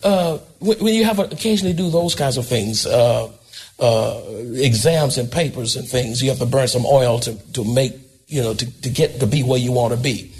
uh, 0.04 0.36
when 0.60 0.92
you 0.92 1.06
have 1.06 1.18
occasionally 1.18 1.72
do 1.72 1.88
those 1.88 2.14
kinds 2.14 2.36
of 2.36 2.46
things, 2.46 2.84
uh, 2.84 3.32
uh, 3.78 4.20
exams 4.54 5.16
and 5.16 5.32
papers 5.32 5.76
and 5.76 5.88
things. 5.88 6.22
You 6.22 6.28
have 6.28 6.40
to 6.40 6.46
burn 6.46 6.68
some 6.68 6.84
oil 6.84 7.20
to 7.20 7.34
to 7.54 7.64
make 7.64 7.94
you 8.26 8.42
know 8.42 8.52
to, 8.52 8.80
to 8.82 8.90
get 8.90 9.20
to 9.20 9.26
be 9.26 9.42
where 9.42 9.58
you 9.58 9.72
want 9.72 9.94
to 9.94 9.98
be. 9.98 10.34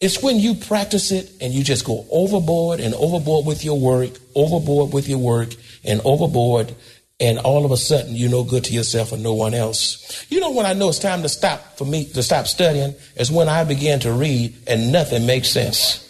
It's 0.00 0.22
when 0.22 0.38
you 0.38 0.54
practice 0.54 1.12
it 1.12 1.30
and 1.42 1.52
you 1.52 1.62
just 1.62 1.84
go 1.84 2.06
overboard 2.10 2.80
and 2.80 2.94
overboard 2.94 3.44
with 3.44 3.64
your 3.64 3.78
work, 3.78 4.10
overboard 4.34 4.94
with 4.94 5.06
your 5.08 5.18
work, 5.18 5.50
and 5.84 6.00
overboard, 6.06 6.74
and 7.20 7.38
all 7.38 7.66
of 7.66 7.70
a 7.70 7.76
sudden 7.76 8.16
you're 8.16 8.30
no 8.30 8.42
good 8.42 8.64
to 8.64 8.72
yourself 8.72 9.12
and 9.12 9.22
no 9.22 9.34
one 9.34 9.52
else. 9.52 10.26
You 10.30 10.40
know 10.40 10.52
when 10.52 10.64
I 10.64 10.72
know 10.72 10.88
it's 10.88 10.98
time 10.98 11.20
to 11.22 11.28
stop 11.28 11.76
for 11.76 11.84
me 11.84 12.06
to 12.06 12.22
stop 12.22 12.46
studying 12.46 12.94
is 13.16 13.30
when 13.30 13.50
I 13.50 13.64
begin 13.64 14.00
to 14.00 14.12
read 14.12 14.56
and 14.66 14.90
nothing 14.90 15.26
makes 15.26 15.50
sense. 15.50 16.06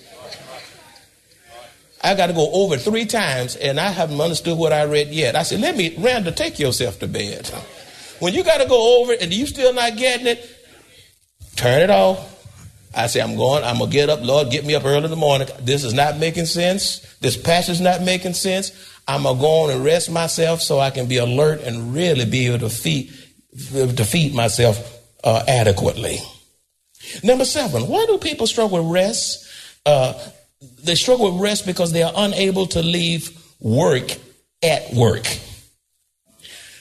I 2.02 2.14
got 2.14 2.28
to 2.28 2.32
go 2.32 2.50
over 2.52 2.78
three 2.78 3.04
times, 3.04 3.56
and 3.56 3.78
I 3.78 3.90
haven't 3.90 4.20
understood 4.20 4.56
what 4.56 4.72
I 4.72 4.84
read 4.84 5.08
yet. 5.08 5.36
I 5.36 5.42
said, 5.42 5.60
let 5.60 5.76
me, 5.76 5.94
Randall, 5.98 6.32
take 6.32 6.58
yourself 6.58 6.98
to 7.00 7.08
bed. 7.08 7.50
When 8.20 8.34
you 8.34 8.44
got 8.44 8.60
to 8.60 8.68
go 8.68 9.00
over 9.00 9.12
it 9.12 9.22
and 9.22 9.32
you 9.32 9.46
still 9.46 9.72
not 9.72 9.96
getting 9.96 10.26
it, 10.26 10.46
turn 11.56 11.80
it 11.80 11.88
off. 11.88 12.39
I 12.94 13.06
say, 13.06 13.20
I'm 13.20 13.36
going, 13.36 13.62
I'm 13.62 13.78
going 13.78 13.90
to 13.90 13.96
get 13.96 14.10
up. 14.10 14.20
Lord, 14.22 14.50
get 14.50 14.64
me 14.64 14.74
up 14.74 14.84
early 14.84 15.04
in 15.04 15.10
the 15.10 15.16
morning. 15.16 15.48
This 15.60 15.84
is 15.84 15.94
not 15.94 16.18
making 16.18 16.46
sense. 16.46 17.00
This 17.20 17.36
passage 17.36 17.74
is 17.74 17.80
not 17.80 18.02
making 18.02 18.34
sense. 18.34 18.72
I'm 19.06 19.22
going 19.22 19.36
to 19.36 19.40
go 19.40 19.48
on 19.64 19.70
and 19.70 19.84
rest 19.84 20.10
myself 20.10 20.60
so 20.60 20.80
I 20.80 20.90
can 20.90 21.06
be 21.06 21.18
alert 21.18 21.60
and 21.62 21.94
really 21.94 22.24
be 22.24 22.46
able 22.46 22.58
to 22.60 22.68
feed, 22.68 23.12
to 23.68 24.04
feed 24.04 24.34
myself 24.34 24.98
uh, 25.22 25.44
adequately. 25.46 26.18
Number 27.22 27.44
seven, 27.44 27.88
why 27.88 28.06
do 28.06 28.18
people 28.18 28.46
struggle 28.46 28.82
with 28.82 28.92
rest? 28.92 29.46
Uh, 29.86 30.14
they 30.82 30.94
struggle 30.94 31.32
with 31.32 31.42
rest 31.42 31.66
because 31.66 31.92
they 31.92 32.02
are 32.02 32.12
unable 32.14 32.66
to 32.68 32.82
leave 32.82 33.36
work 33.60 34.10
at 34.62 34.92
work. 34.92 35.26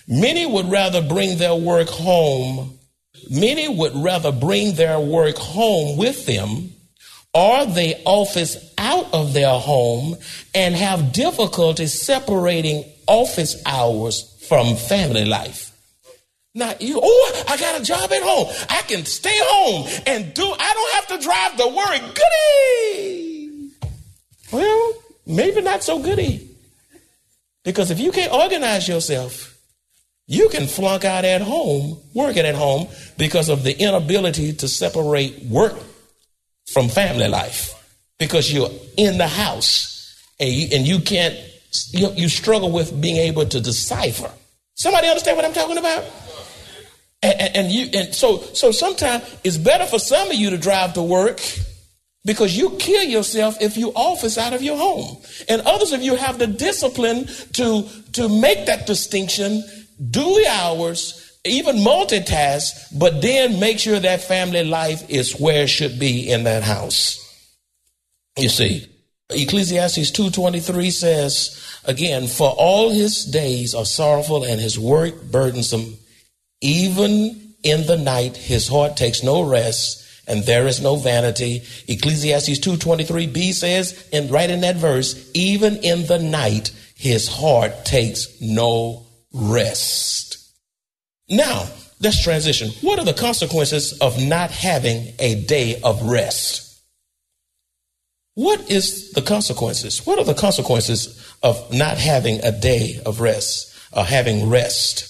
Many 0.07 0.45
would 0.45 0.71
rather 0.71 1.01
bring 1.01 1.37
their 1.37 1.55
work 1.55 1.87
home. 1.87 2.78
Many 3.29 3.67
would 3.67 3.95
rather 3.95 4.31
bring 4.31 4.75
their 4.75 4.99
work 4.99 5.37
home 5.37 5.97
with 5.97 6.25
them 6.25 6.71
or 7.33 7.65
they 7.65 8.01
office 8.05 8.73
out 8.77 9.13
of 9.13 9.33
their 9.33 9.53
home 9.59 10.15
and 10.55 10.75
have 10.75 11.13
difficulty 11.13 11.87
separating 11.87 12.83
office 13.07 13.61
hours 13.65 14.35
from 14.47 14.75
family 14.75 15.25
life. 15.25 15.71
Now 16.55 16.73
you, 16.79 16.99
oh, 17.01 17.43
I 17.47 17.57
got 17.57 17.79
a 17.79 17.83
job 17.83 18.11
at 18.11 18.23
home. 18.23 18.47
I 18.69 18.81
can 18.81 19.05
stay 19.05 19.37
home 19.39 19.87
and 20.07 20.33
do. 20.33 20.43
I 20.43 20.73
don't 20.73 20.93
have 20.93 21.07
to 21.07 21.23
drive 21.23 21.57
to 21.57 21.67
work. 21.67 22.01
Goody. 22.15 23.69
Well, 24.51 24.93
maybe 25.27 25.61
not 25.61 25.83
so 25.83 25.99
goody. 25.99 26.49
Because 27.63 27.91
if 27.91 27.99
you 27.99 28.11
can't 28.11 28.33
organize 28.33 28.87
yourself, 28.87 29.58
you 30.29 30.47
can 30.49 30.67
flunk 30.67 31.05
out 31.05 31.25
at 31.25 31.41
home, 31.41 31.97
working 32.13 32.45
at 32.45 32.53
home, 32.53 32.87
because 33.17 33.49
of 33.49 33.63
the 33.63 33.75
inability 33.81 34.53
to 34.53 34.67
separate 34.67 35.43
work 35.45 35.73
from 36.71 36.87
family 36.87 37.27
life. 37.27 37.73
Because 38.19 38.53
you're 38.53 38.69
in 38.95 39.17
the 39.17 39.27
house 39.27 40.15
and 40.39 40.51
you, 40.51 40.67
and 40.71 40.87
you 40.87 40.99
can't, 40.99 41.35
you, 41.89 42.11
you 42.11 42.29
struggle 42.29 42.71
with 42.71 43.01
being 43.01 43.17
able 43.17 43.43
to 43.43 43.59
decipher. 43.59 44.31
Somebody 44.75 45.07
understand 45.07 45.35
what 45.35 45.45
I'm 45.45 45.53
talking 45.53 45.79
about? 45.79 46.05
And, 47.23 47.55
and, 47.55 47.71
you 47.71 47.89
and 47.95 48.13
so 48.13 48.37
so 48.53 48.71
sometimes 48.71 49.23
it's 49.43 49.57
better 49.57 49.85
for 49.87 49.99
some 49.99 50.29
of 50.29 50.35
you 50.35 50.51
to 50.51 50.57
drive 50.57 50.93
to 50.93 51.01
work 51.01 51.41
because 52.23 52.55
you 52.55 52.69
kill 52.77 53.03
yourself 53.03 53.57
if 53.61 53.77
you 53.77 53.91
office 53.93 54.37
out 54.37 54.53
of 54.53 54.61
your 54.61 54.77
home. 54.77 55.17
And 55.49 55.61
others 55.63 55.91
of 55.91 56.01
you 56.01 56.15
have 56.15 56.37
the 56.37 56.47
discipline 56.47 57.27
to 57.53 57.89
to 58.13 58.29
make 58.29 58.67
that 58.67 58.85
distinction, 58.85 59.63
do 59.99 60.23
the 60.23 60.47
hours, 60.49 61.37
even 61.45 61.77
multitask, 61.77 62.97
but 62.97 63.21
then 63.21 63.59
make 63.59 63.79
sure 63.79 63.99
that 63.99 64.23
family 64.23 64.63
life 64.63 65.09
is 65.09 65.39
where 65.39 65.63
it 65.63 65.69
should 65.69 65.99
be 65.99 66.29
in 66.29 66.43
that 66.43 66.63
house. 66.63 67.17
You 68.37 68.49
see, 68.49 68.87
Ecclesiastes 69.29 70.11
2:23 70.11 70.91
says 70.91 71.55
again, 71.85 72.27
for 72.27 72.49
all 72.49 72.89
his 72.89 73.25
days 73.25 73.73
are 73.73 73.85
sorrowful 73.85 74.43
and 74.43 74.59
his 74.59 74.77
work 74.77 75.21
burdensome 75.23 75.97
even 76.61 77.53
in 77.63 77.85
the 77.85 77.97
night, 77.97 78.35
his 78.35 78.67
heart 78.67 78.97
takes 78.97 79.23
no 79.23 79.41
rest, 79.41 80.05
and 80.27 80.43
there 80.43 80.67
is 80.67 80.81
no 80.81 80.95
vanity. 80.95 81.63
Ecclesiastes 81.87 82.59
2.23b 82.59 83.53
says, 83.53 84.07
and 84.11 84.29
right 84.29 84.49
in 84.49 84.61
that 84.61 84.75
verse, 84.75 85.29
even 85.33 85.77
in 85.77 86.05
the 86.07 86.19
night, 86.19 86.71
his 86.95 87.27
heart 87.27 87.85
takes 87.85 88.41
no 88.41 89.05
rest. 89.33 90.53
Now, 91.29 91.67
let's 91.99 92.23
transition. 92.23 92.71
What 92.81 92.99
are 92.99 93.05
the 93.05 93.13
consequences 93.13 93.97
of 93.99 94.19
not 94.21 94.51
having 94.51 95.13
a 95.19 95.43
day 95.45 95.79
of 95.83 96.01
rest? 96.03 96.65
What 98.35 98.71
is 98.71 99.11
the 99.11 99.21
consequences? 99.21 100.05
What 100.05 100.17
are 100.17 100.23
the 100.23 100.33
consequences 100.33 101.35
of 101.43 101.73
not 101.73 101.97
having 101.97 102.39
a 102.43 102.51
day 102.51 103.01
of 103.05 103.19
rest 103.19 103.75
or 103.91 104.03
having 104.03 104.49
rest? 104.49 105.05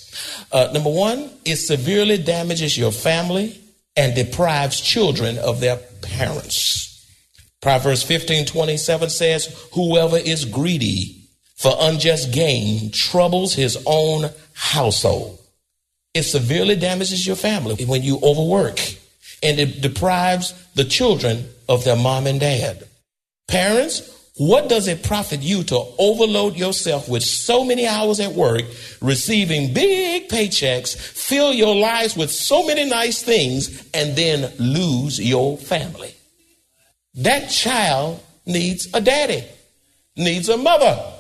Uh, 0.51 0.71
number 0.73 0.89
one, 0.89 1.29
it 1.45 1.57
severely 1.57 2.17
damages 2.17 2.77
your 2.77 2.91
family 2.91 3.59
and 3.95 4.15
deprives 4.15 4.81
children 4.81 5.37
of 5.37 5.59
their 5.59 5.77
parents. 6.01 7.05
Proverbs 7.61 8.03
15 8.03 8.45
27 8.45 9.09
says, 9.09 9.67
Whoever 9.73 10.17
is 10.17 10.45
greedy 10.45 11.18
for 11.59 11.75
unjust 11.81 12.31
gain 12.31 12.89
troubles 12.89 13.53
his 13.53 13.77
own 13.85 14.29
household. 14.53 15.37
It 16.13 16.23
severely 16.23 16.77
damages 16.77 17.27
your 17.27 17.35
family 17.35 17.83
when 17.83 18.01
you 18.01 18.17
overwork, 18.23 18.79
and 19.43 19.59
it 19.59 19.81
deprives 19.81 20.53
the 20.75 20.85
children 20.85 21.49
of 21.67 21.83
their 21.83 21.97
mom 21.97 22.27
and 22.27 22.39
dad. 22.39 22.87
Parents, 23.49 24.09
what 24.37 24.69
does 24.69 24.87
it 24.87 25.03
profit 25.03 25.41
you 25.41 25.63
to 25.63 25.83
overload 25.97 26.55
yourself 26.55 27.09
with 27.09 27.23
so 27.23 27.65
many 27.65 27.85
hours 27.85 28.21
at 28.21 28.31
work, 28.31 28.63
receiving 29.01 29.73
big 29.73 30.29
paychecks, 30.29 30.95
fill 30.95 31.51
your 31.51 31.75
lives 31.75 32.15
with 32.15 32.31
so 32.31 32.65
many 32.65 32.89
nice 32.89 33.21
things, 33.21 33.85
and 33.93 34.15
then 34.15 34.49
lose 34.59 35.19
your 35.19 35.57
family? 35.57 36.15
That 37.15 37.49
child 37.49 38.23
needs 38.45 38.87
a 38.93 39.01
daddy, 39.01 39.43
needs 40.15 40.47
a 40.47 40.55
mother. 40.55 41.17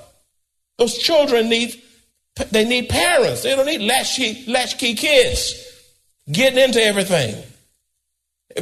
Those 0.79 0.97
children 0.97 1.49
need 1.49 1.79
they 2.51 2.65
need 2.65 2.89
parents. 2.89 3.43
They 3.43 3.55
don't 3.55 3.65
need 3.65 3.81
latchkey, 3.81 4.45
latchkey 4.47 4.95
kids 4.95 5.65
getting 6.31 6.57
into 6.57 6.81
everything 6.81 7.35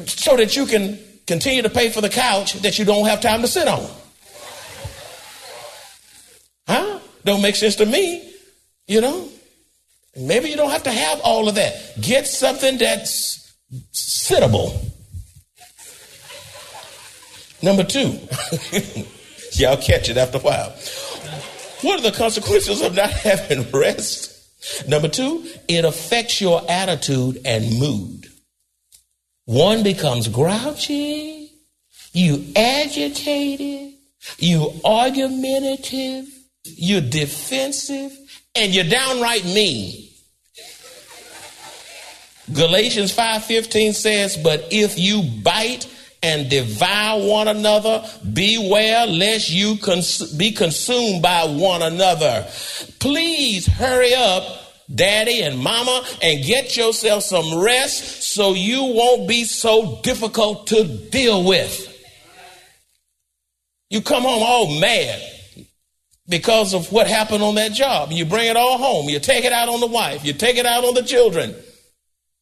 so 0.06 0.36
that 0.36 0.56
you 0.56 0.66
can 0.66 0.98
continue 1.28 1.62
to 1.62 1.70
pay 1.70 1.90
for 1.90 2.02
the 2.02 2.10
couch 2.10 2.54
that 2.62 2.80
you 2.80 2.86
don't 2.86 3.06
have 3.06 3.22
time 3.22 3.42
to 3.42 3.48
sit 3.48 3.68
on. 3.68 3.88
Huh? 6.68 7.00
Don't 7.24 7.42
make 7.42 7.56
sense 7.56 7.76
to 7.76 7.86
me, 7.86 8.34
you 8.88 9.00
know? 9.00 9.30
Maybe 10.16 10.50
you 10.50 10.56
don't 10.56 10.72
have 10.72 10.84
to 10.84 10.92
have 10.92 11.22
all 11.22 11.48
of 11.48 11.56
that. 11.56 12.02
Get 12.02 12.26
something 12.26 12.78
that's 12.78 13.54
sittable. 13.94 14.74
Number 17.62 17.84
two, 17.84 18.20
y'all 19.54 19.78
catch 19.78 20.10
it 20.10 20.18
after 20.18 20.38
a 20.38 20.42
while. 20.42 20.74
What 21.82 22.00
are 22.00 22.12
the 22.12 22.18
consequences 22.18 22.82
of 22.82 22.96
not 22.96 23.10
having 23.12 23.70
rest? 23.72 24.34
Number 24.88 25.08
two, 25.08 25.46
it 25.68 25.86
affects 25.86 26.42
your 26.42 26.62
attitude 26.70 27.42
and 27.46 27.80
mood. 27.80 28.28
One 29.46 29.84
becomes 29.84 30.28
grouchy, 30.28 31.52
you 32.12 32.46
agitated, 32.56 33.94
you 34.40 34.74
argumentative, 34.84 36.28
you're 36.66 37.02
defensive, 37.02 38.12
and 38.56 38.74
you're 38.74 38.84
downright 38.84 39.46
mean. 39.46 40.10
Galatians 42.54 43.12
5:15 43.12 43.94
says, 43.94 44.38
"But 44.38 44.68
if 44.72 44.98
you 44.98 45.22
bite 45.22 45.86
and 46.28 46.50
devour 46.50 47.22
one 47.26 47.48
another, 47.48 48.04
beware 48.34 49.08
lest 49.08 49.50
you 49.50 49.78
cons- 49.78 50.34
be 50.34 50.52
consumed 50.52 51.22
by 51.22 51.46
one 51.46 51.82
another." 51.82 52.46
Please 53.00 53.66
hurry 53.66 54.14
up, 54.14 54.44
daddy 54.94 55.42
and 55.42 55.58
mama, 55.58 56.06
and 56.22 56.44
get 56.44 56.76
yourself 56.76 57.24
some 57.24 57.58
rest 57.58 58.24
so 58.34 58.54
you 58.54 58.84
won't 58.84 59.28
be 59.28 59.44
so 59.44 60.00
difficult 60.04 60.68
to 60.68 60.84
deal 60.84 61.44
with. 61.44 61.88
You 63.90 64.02
come 64.02 64.24
home 64.24 64.44
all 64.44 64.80
mad 64.80 65.22
because 66.28 66.74
of 66.74 66.92
what 66.92 67.08
happened 67.08 67.44
on 67.44 67.56
that 67.56 67.72
job. 67.72 68.12
You 68.12 68.26
bring 68.26 68.48
it 68.48 68.58
all 68.58 68.78
home. 68.78 69.08
You 69.08 69.20
take 69.20 69.46
it 69.46 69.54
out 69.54 69.70
on 69.70 69.80
the 69.80 69.88
wife. 69.88 70.26
You 70.26 70.34
take 70.34 70.58
it 70.58 70.66
out 70.66 70.84
on 70.84 70.94
the 70.94 71.04
children. 71.04 71.56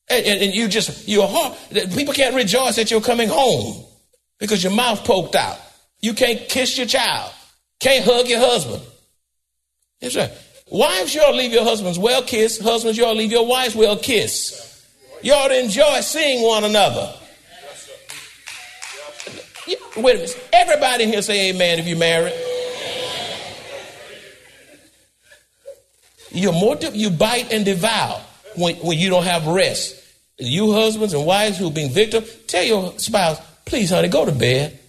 And, 0.07 0.25
and, 0.25 0.41
and 0.43 0.53
you 0.53 0.67
just, 0.67 1.07
your 1.07 1.27
heart, 1.27 1.57
people 1.93 2.13
can't 2.13 2.35
rejoice 2.35 2.75
that 2.75 2.91
you're 2.91 3.01
coming 3.01 3.27
home 3.27 3.83
because 4.39 4.63
your 4.63 4.73
mouth 4.73 5.03
poked 5.03 5.35
out. 5.35 5.57
You 5.99 6.13
can't 6.13 6.47
kiss 6.47 6.77
your 6.77 6.85
child. 6.85 7.31
Can't 7.79 8.05
hug 8.05 8.27
your 8.27 8.39
husband. 8.39 8.83
That's 10.01 10.15
right. 10.15 10.31
Wives, 10.69 11.13
you 11.13 11.21
ought 11.21 11.31
to 11.31 11.37
leave 11.37 11.51
your 11.51 11.63
husbands 11.63 11.97
well 11.97 12.21
kissed. 12.21 12.61
Husbands, 12.61 12.97
you 12.97 13.05
ought 13.05 13.13
to 13.13 13.17
leave 13.17 13.31
your 13.31 13.47
wives 13.47 13.75
well 13.75 13.97
kissed. 13.97 14.85
You 15.23 15.33
ought 15.33 15.47
to 15.47 15.59
enjoy 15.59 16.01
seeing 16.01 16.43
one 16.43 16.63
another. 16.63 17.13
Wait 19.67 20.15
a 20.15 20.19
minute. 20.19 20.49
Everybody 20.53 21.05
in 21.05 21.09
here 21.09 21.21
say 21.21 21.49
amen 21.49 21.79
if 21.79 21.87
you're 21.87 21.97
married. 21.97 22.33
You're 26.31 26.53
more, 26.53 26.75
you 26.93 27.09
bite 27.09 27.51
and 27.51 27.63
devour 27.63 28.21
when, 28.57 28.75
when 28.77 28.97
you 28.97 29.09
don't 29.09 29.23
have 29.23 29.47
rest. 29.47 30.01
You 30.37 30.73
husbands 30.73 31.13
and 31.13 31.25
wives 31.25 31.57
who 31.57 31.67
are 31.67 31.71
being 31.71 31.91
victim, 31.91 32.23
tell 32.47 32.63
your 32.63 32.99
spouse, 32.99 33.39
please, 33.65 33.89
honey, 33.89 34.09
go 34.09 34.25
to 34.25 34.31
bed. 34.31 34.79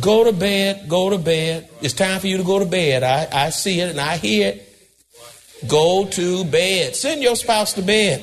Go 0.00 0.24
to 0.24 0.32
bed, 0.32 0.88
go 0.88 1.10
to 1.10 1.18
bed. 1.18 1.68
It's 1.80 1.94
time 1.94 2.18
for 2.18 2.26
you 2.26 2.38
to 2.38 2.42
go 2.42 2.58
to 2.58 2.66
bed. 2.66 3.04
I, 3.04 3.28
I 3.32 3.50
see 3.50 3.80
it 3.80 3.90
and 3.90 4.00
I 4.00 4.16
hear 4.16 4.48
it. 4.48 4.70
Go 5.68 6.06
to 6.06 6.44
bed. 6.44 6.96
Send 6.96 7.22
your 7.22 7.36
spouse 7.36 7.74
to 7.74 7.82
bed. 7.82 8.22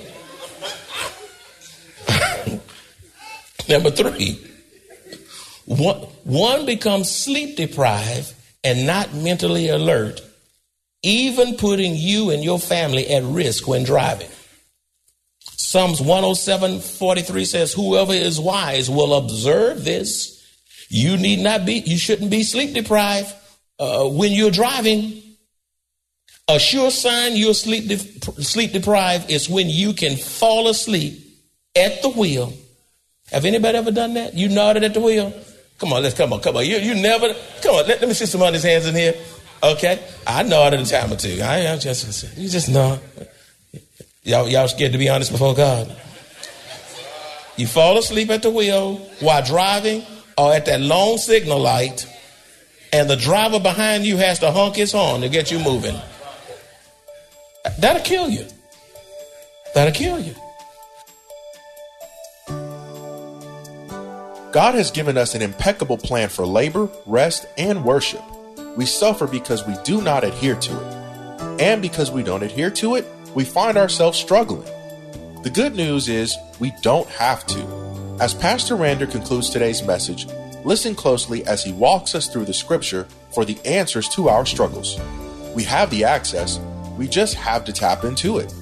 Number 3.69 3.91
three, 3.91 4.39
one, 5.65 5.97
one 6.25 6.65
becomes 6.65 7.09
sleep 7.09 7.55
deprived 7.55 8.33
and 8.63 8.85
not 8.85 9.13
mentally 9.13 9.69
alert, 9.69 10.21
even 11.03 11.55
putting 11.55 11.95
you 11.95 12.29
and 12.29 12.43
your 12.43 12.59
family 12.59 13.09
at 13.09 13.23
risk 13.23 13.67
when 13.67 13.83
driving. 13.83 14.29
Psalms 15.39 16.01
107 16.01 16.79
43 16.79 17.45
says, 17.45 17.73
Whoever 17.73 18.13
is 18.13 18.39
wise 18.39 18.89
will 18.89 19.13
observe 19.13 19.83
this. 19.85 20.37
You 20.89 21.15
need 21.17 21.39
not 21.39 21.65
be, 21.65 21.75
you 21.75 21.97
shouldn't 21.97 22.29
be 22.29 22.43
sleep 22.43 22.73
deprived 22.73 23.33
uh, 23.79 24.07
when 24.09 24.33
you're 24.33 24.51
driving. 24.51 25.21
A 26.49 26.59
sure 26.59 26.91
sign 26.91 27.37
you're 27.37 27.53
sleep, 27.53 27.87
de- 27.87 28.43
sleep 28.43 28.73
deprived 28.73 29.31
is 29.31 29.49
when 29.49 29.69
you 29.69 29.93
can 29.93 30.17
fall 30.17 30.67
asleep 30.67 31.19
at 31.75 32.01
the 32.01 32.09
wheel. 32.09 32.51
Have 33.31 33.45
anybody 33.45 33.77
ever 33.77 33.91
done 33.91 34.15
that? 34.15 34.33
You 34.33 34.49
nodded 34.49 34.83
at 34.83 34.93
the 34.93 34.99
wheel? 34.99 35.33
Come 35.79 35.93
on, 35.93 36.03
let's 36.03 36.15
come 36.17 36.33
on, 36.33 36.41
come 36.41 36.57
on. 36.57 36.65
You, 36.65 36.77
you 36.77 36.95
never, 36.95 37.33
come 37.61 37.75
on, 37.75 37.87
let, 37.87 38.01
let 38.01 38.07
me 38.07 38.13
see 38.13 38.25
some 38.25 38.41
of 38.41 38.53
his 38.53 38.63
hands 38.63 38.85
in 38.85 38.95
here. 38.95 39.13
Okay? 39.63 40.03
I 40.25 40.43
nodded 40.43 40.79
a 40.79 40.85
time 40.85 41.13
or 41.13 41.15
two. 41.15 41.39
I, 41.41 41.73
I 41.73 41.77
just, 41.77 42.37
you 42.37 42.49
just 42.49 42.69
know. 42.69 42.99
Y'all, 44.23 44.47
y'all 44.47 44.67
scared 44.67 44.91
to 44.91 44.97
be 44.97 45.09
honest 45.09 45.31
before 45.31 45.55
God. 45.55 45.95
You 47.57 47.67
fall 47.67 47.97
asleep 47.97 48.29
at 48.29 48.41
the 48.41 48.49
wheel 48.49 48.97
while 49.19 49.43
driving 49.43 50.03
or 50.37 50.53
at 50.53 50.65
that 50.65 50.81
long 50.81 51.17
signal 51.17 51.59
light, 51.59 52.07
and 52.93 53.09
the 53.09 53.15
driver 53.15 53.59
behind 53.59 54.05
you 54.05 54.17
has 54.17 54.39
to 54.39 54.51
honk 54.51 54.75
his 54.75 54.91
horn 54.91 55.21
to 55.21 55.29
get 55.29 55.51
you 55.51 55.59
moving. 55.59 55.95
That'll 57.79 58.01
kill 58.01 58.29
you. 58.29 58.45
That'll 59.75 59.93
kill 59.93 60.19
you. 60.19 60.35
God 64.51 64.75
has 64.75 64.91
given 64.91 65.17
us 65.17 65.33
an 65.33 65.41
impeccable 65.41 65.97
plan 65.97 66.29
for 66.29 66.45
labor, 66.45 66.89
rest, 67.05 67.45
and 67.57 67.85
worship. 67.85 68.21
We 68.77 68.85
suffer 68.85 69.27
because 69.27 69.67
we 69.67 69.75
do 69.83 70.01
not 70.01 70.23
adhere 70.23 70.55
to 70.55 70.71
it. 70.71 71.61
And 71.61 71.81
because 71.81 72.09
we 72.09 72.23
don't 72.23 72.43
adhere 72.43 72.71
to 72.71 72.95
it, 72.95 73.05
we 73.35 73.43
find 73.43 73.77
ourselves 73.77 74.17
struggling. 74.17 74.67
The 75.43 75.49
good 75.49 75.75
news 75.75 76.07
is 76.07 76.37
we 76.59 76.71
don't 76.81 77.09
have 77.09 77.45
to. 77.47 78.17
As 78.21 78.33
Pastor 78.33 78.75
Rander 78.75 79.09
concludes 79.09 79.49
today's 79.49 79.83
message, 79.83 80.27
listen 80.63 80.95
closely 80.95 81.45
as 81.45 81.63
he 81.63 81.73
walks 81.73 82.15
us 82.15 82.27
through 82.27 82.45
the 82.45 82.53
scripture 82.53 83.07
for 83.33 83.43
the 83.43 83.59
answers 83.65 84.07
to 84.09 84.29
our 84.29 84.45
struggles. 84.45 84.99
We 85.55 85.63
have 85.63 85.89
the 85.89 86.03
access, 86.03 86.59
we 86.97 87.07
just 87.07 87.33
have 87.35 87.65
to 87.65 87.73
tap 87.73 88.03
into 88.03 88.37
it. 88.37 88.53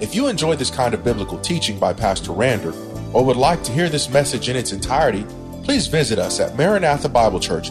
If 0.00 0.14
you 0.14 0.28
enjoy 0.28 0.56
this 0.56 0.70
kind 0.70 0.92
of 0.94 1.02
biblical 1.02 1.38
teaching 1.40 1.78
by 1.78 1.94
Pastor 1.94 2.32
Rander, 2.32 2.74
or 3.14 3.24
would 3.24 3.36
like 3.36 3.62
to 3.64 3.72
hear 3.72 3.88
this 3.88 4.10
message 4.10 4.48
in 4.48 4.56
its 4.56 4.72
entirety, 4.72 5.24
please 5.64 5.86
visit 5.86 6.18
us 6.18 6.38
at 6.38 6.54
Maranatha 6.56 7.08
Bible 7.08 7.40
Church, 7.40 7.70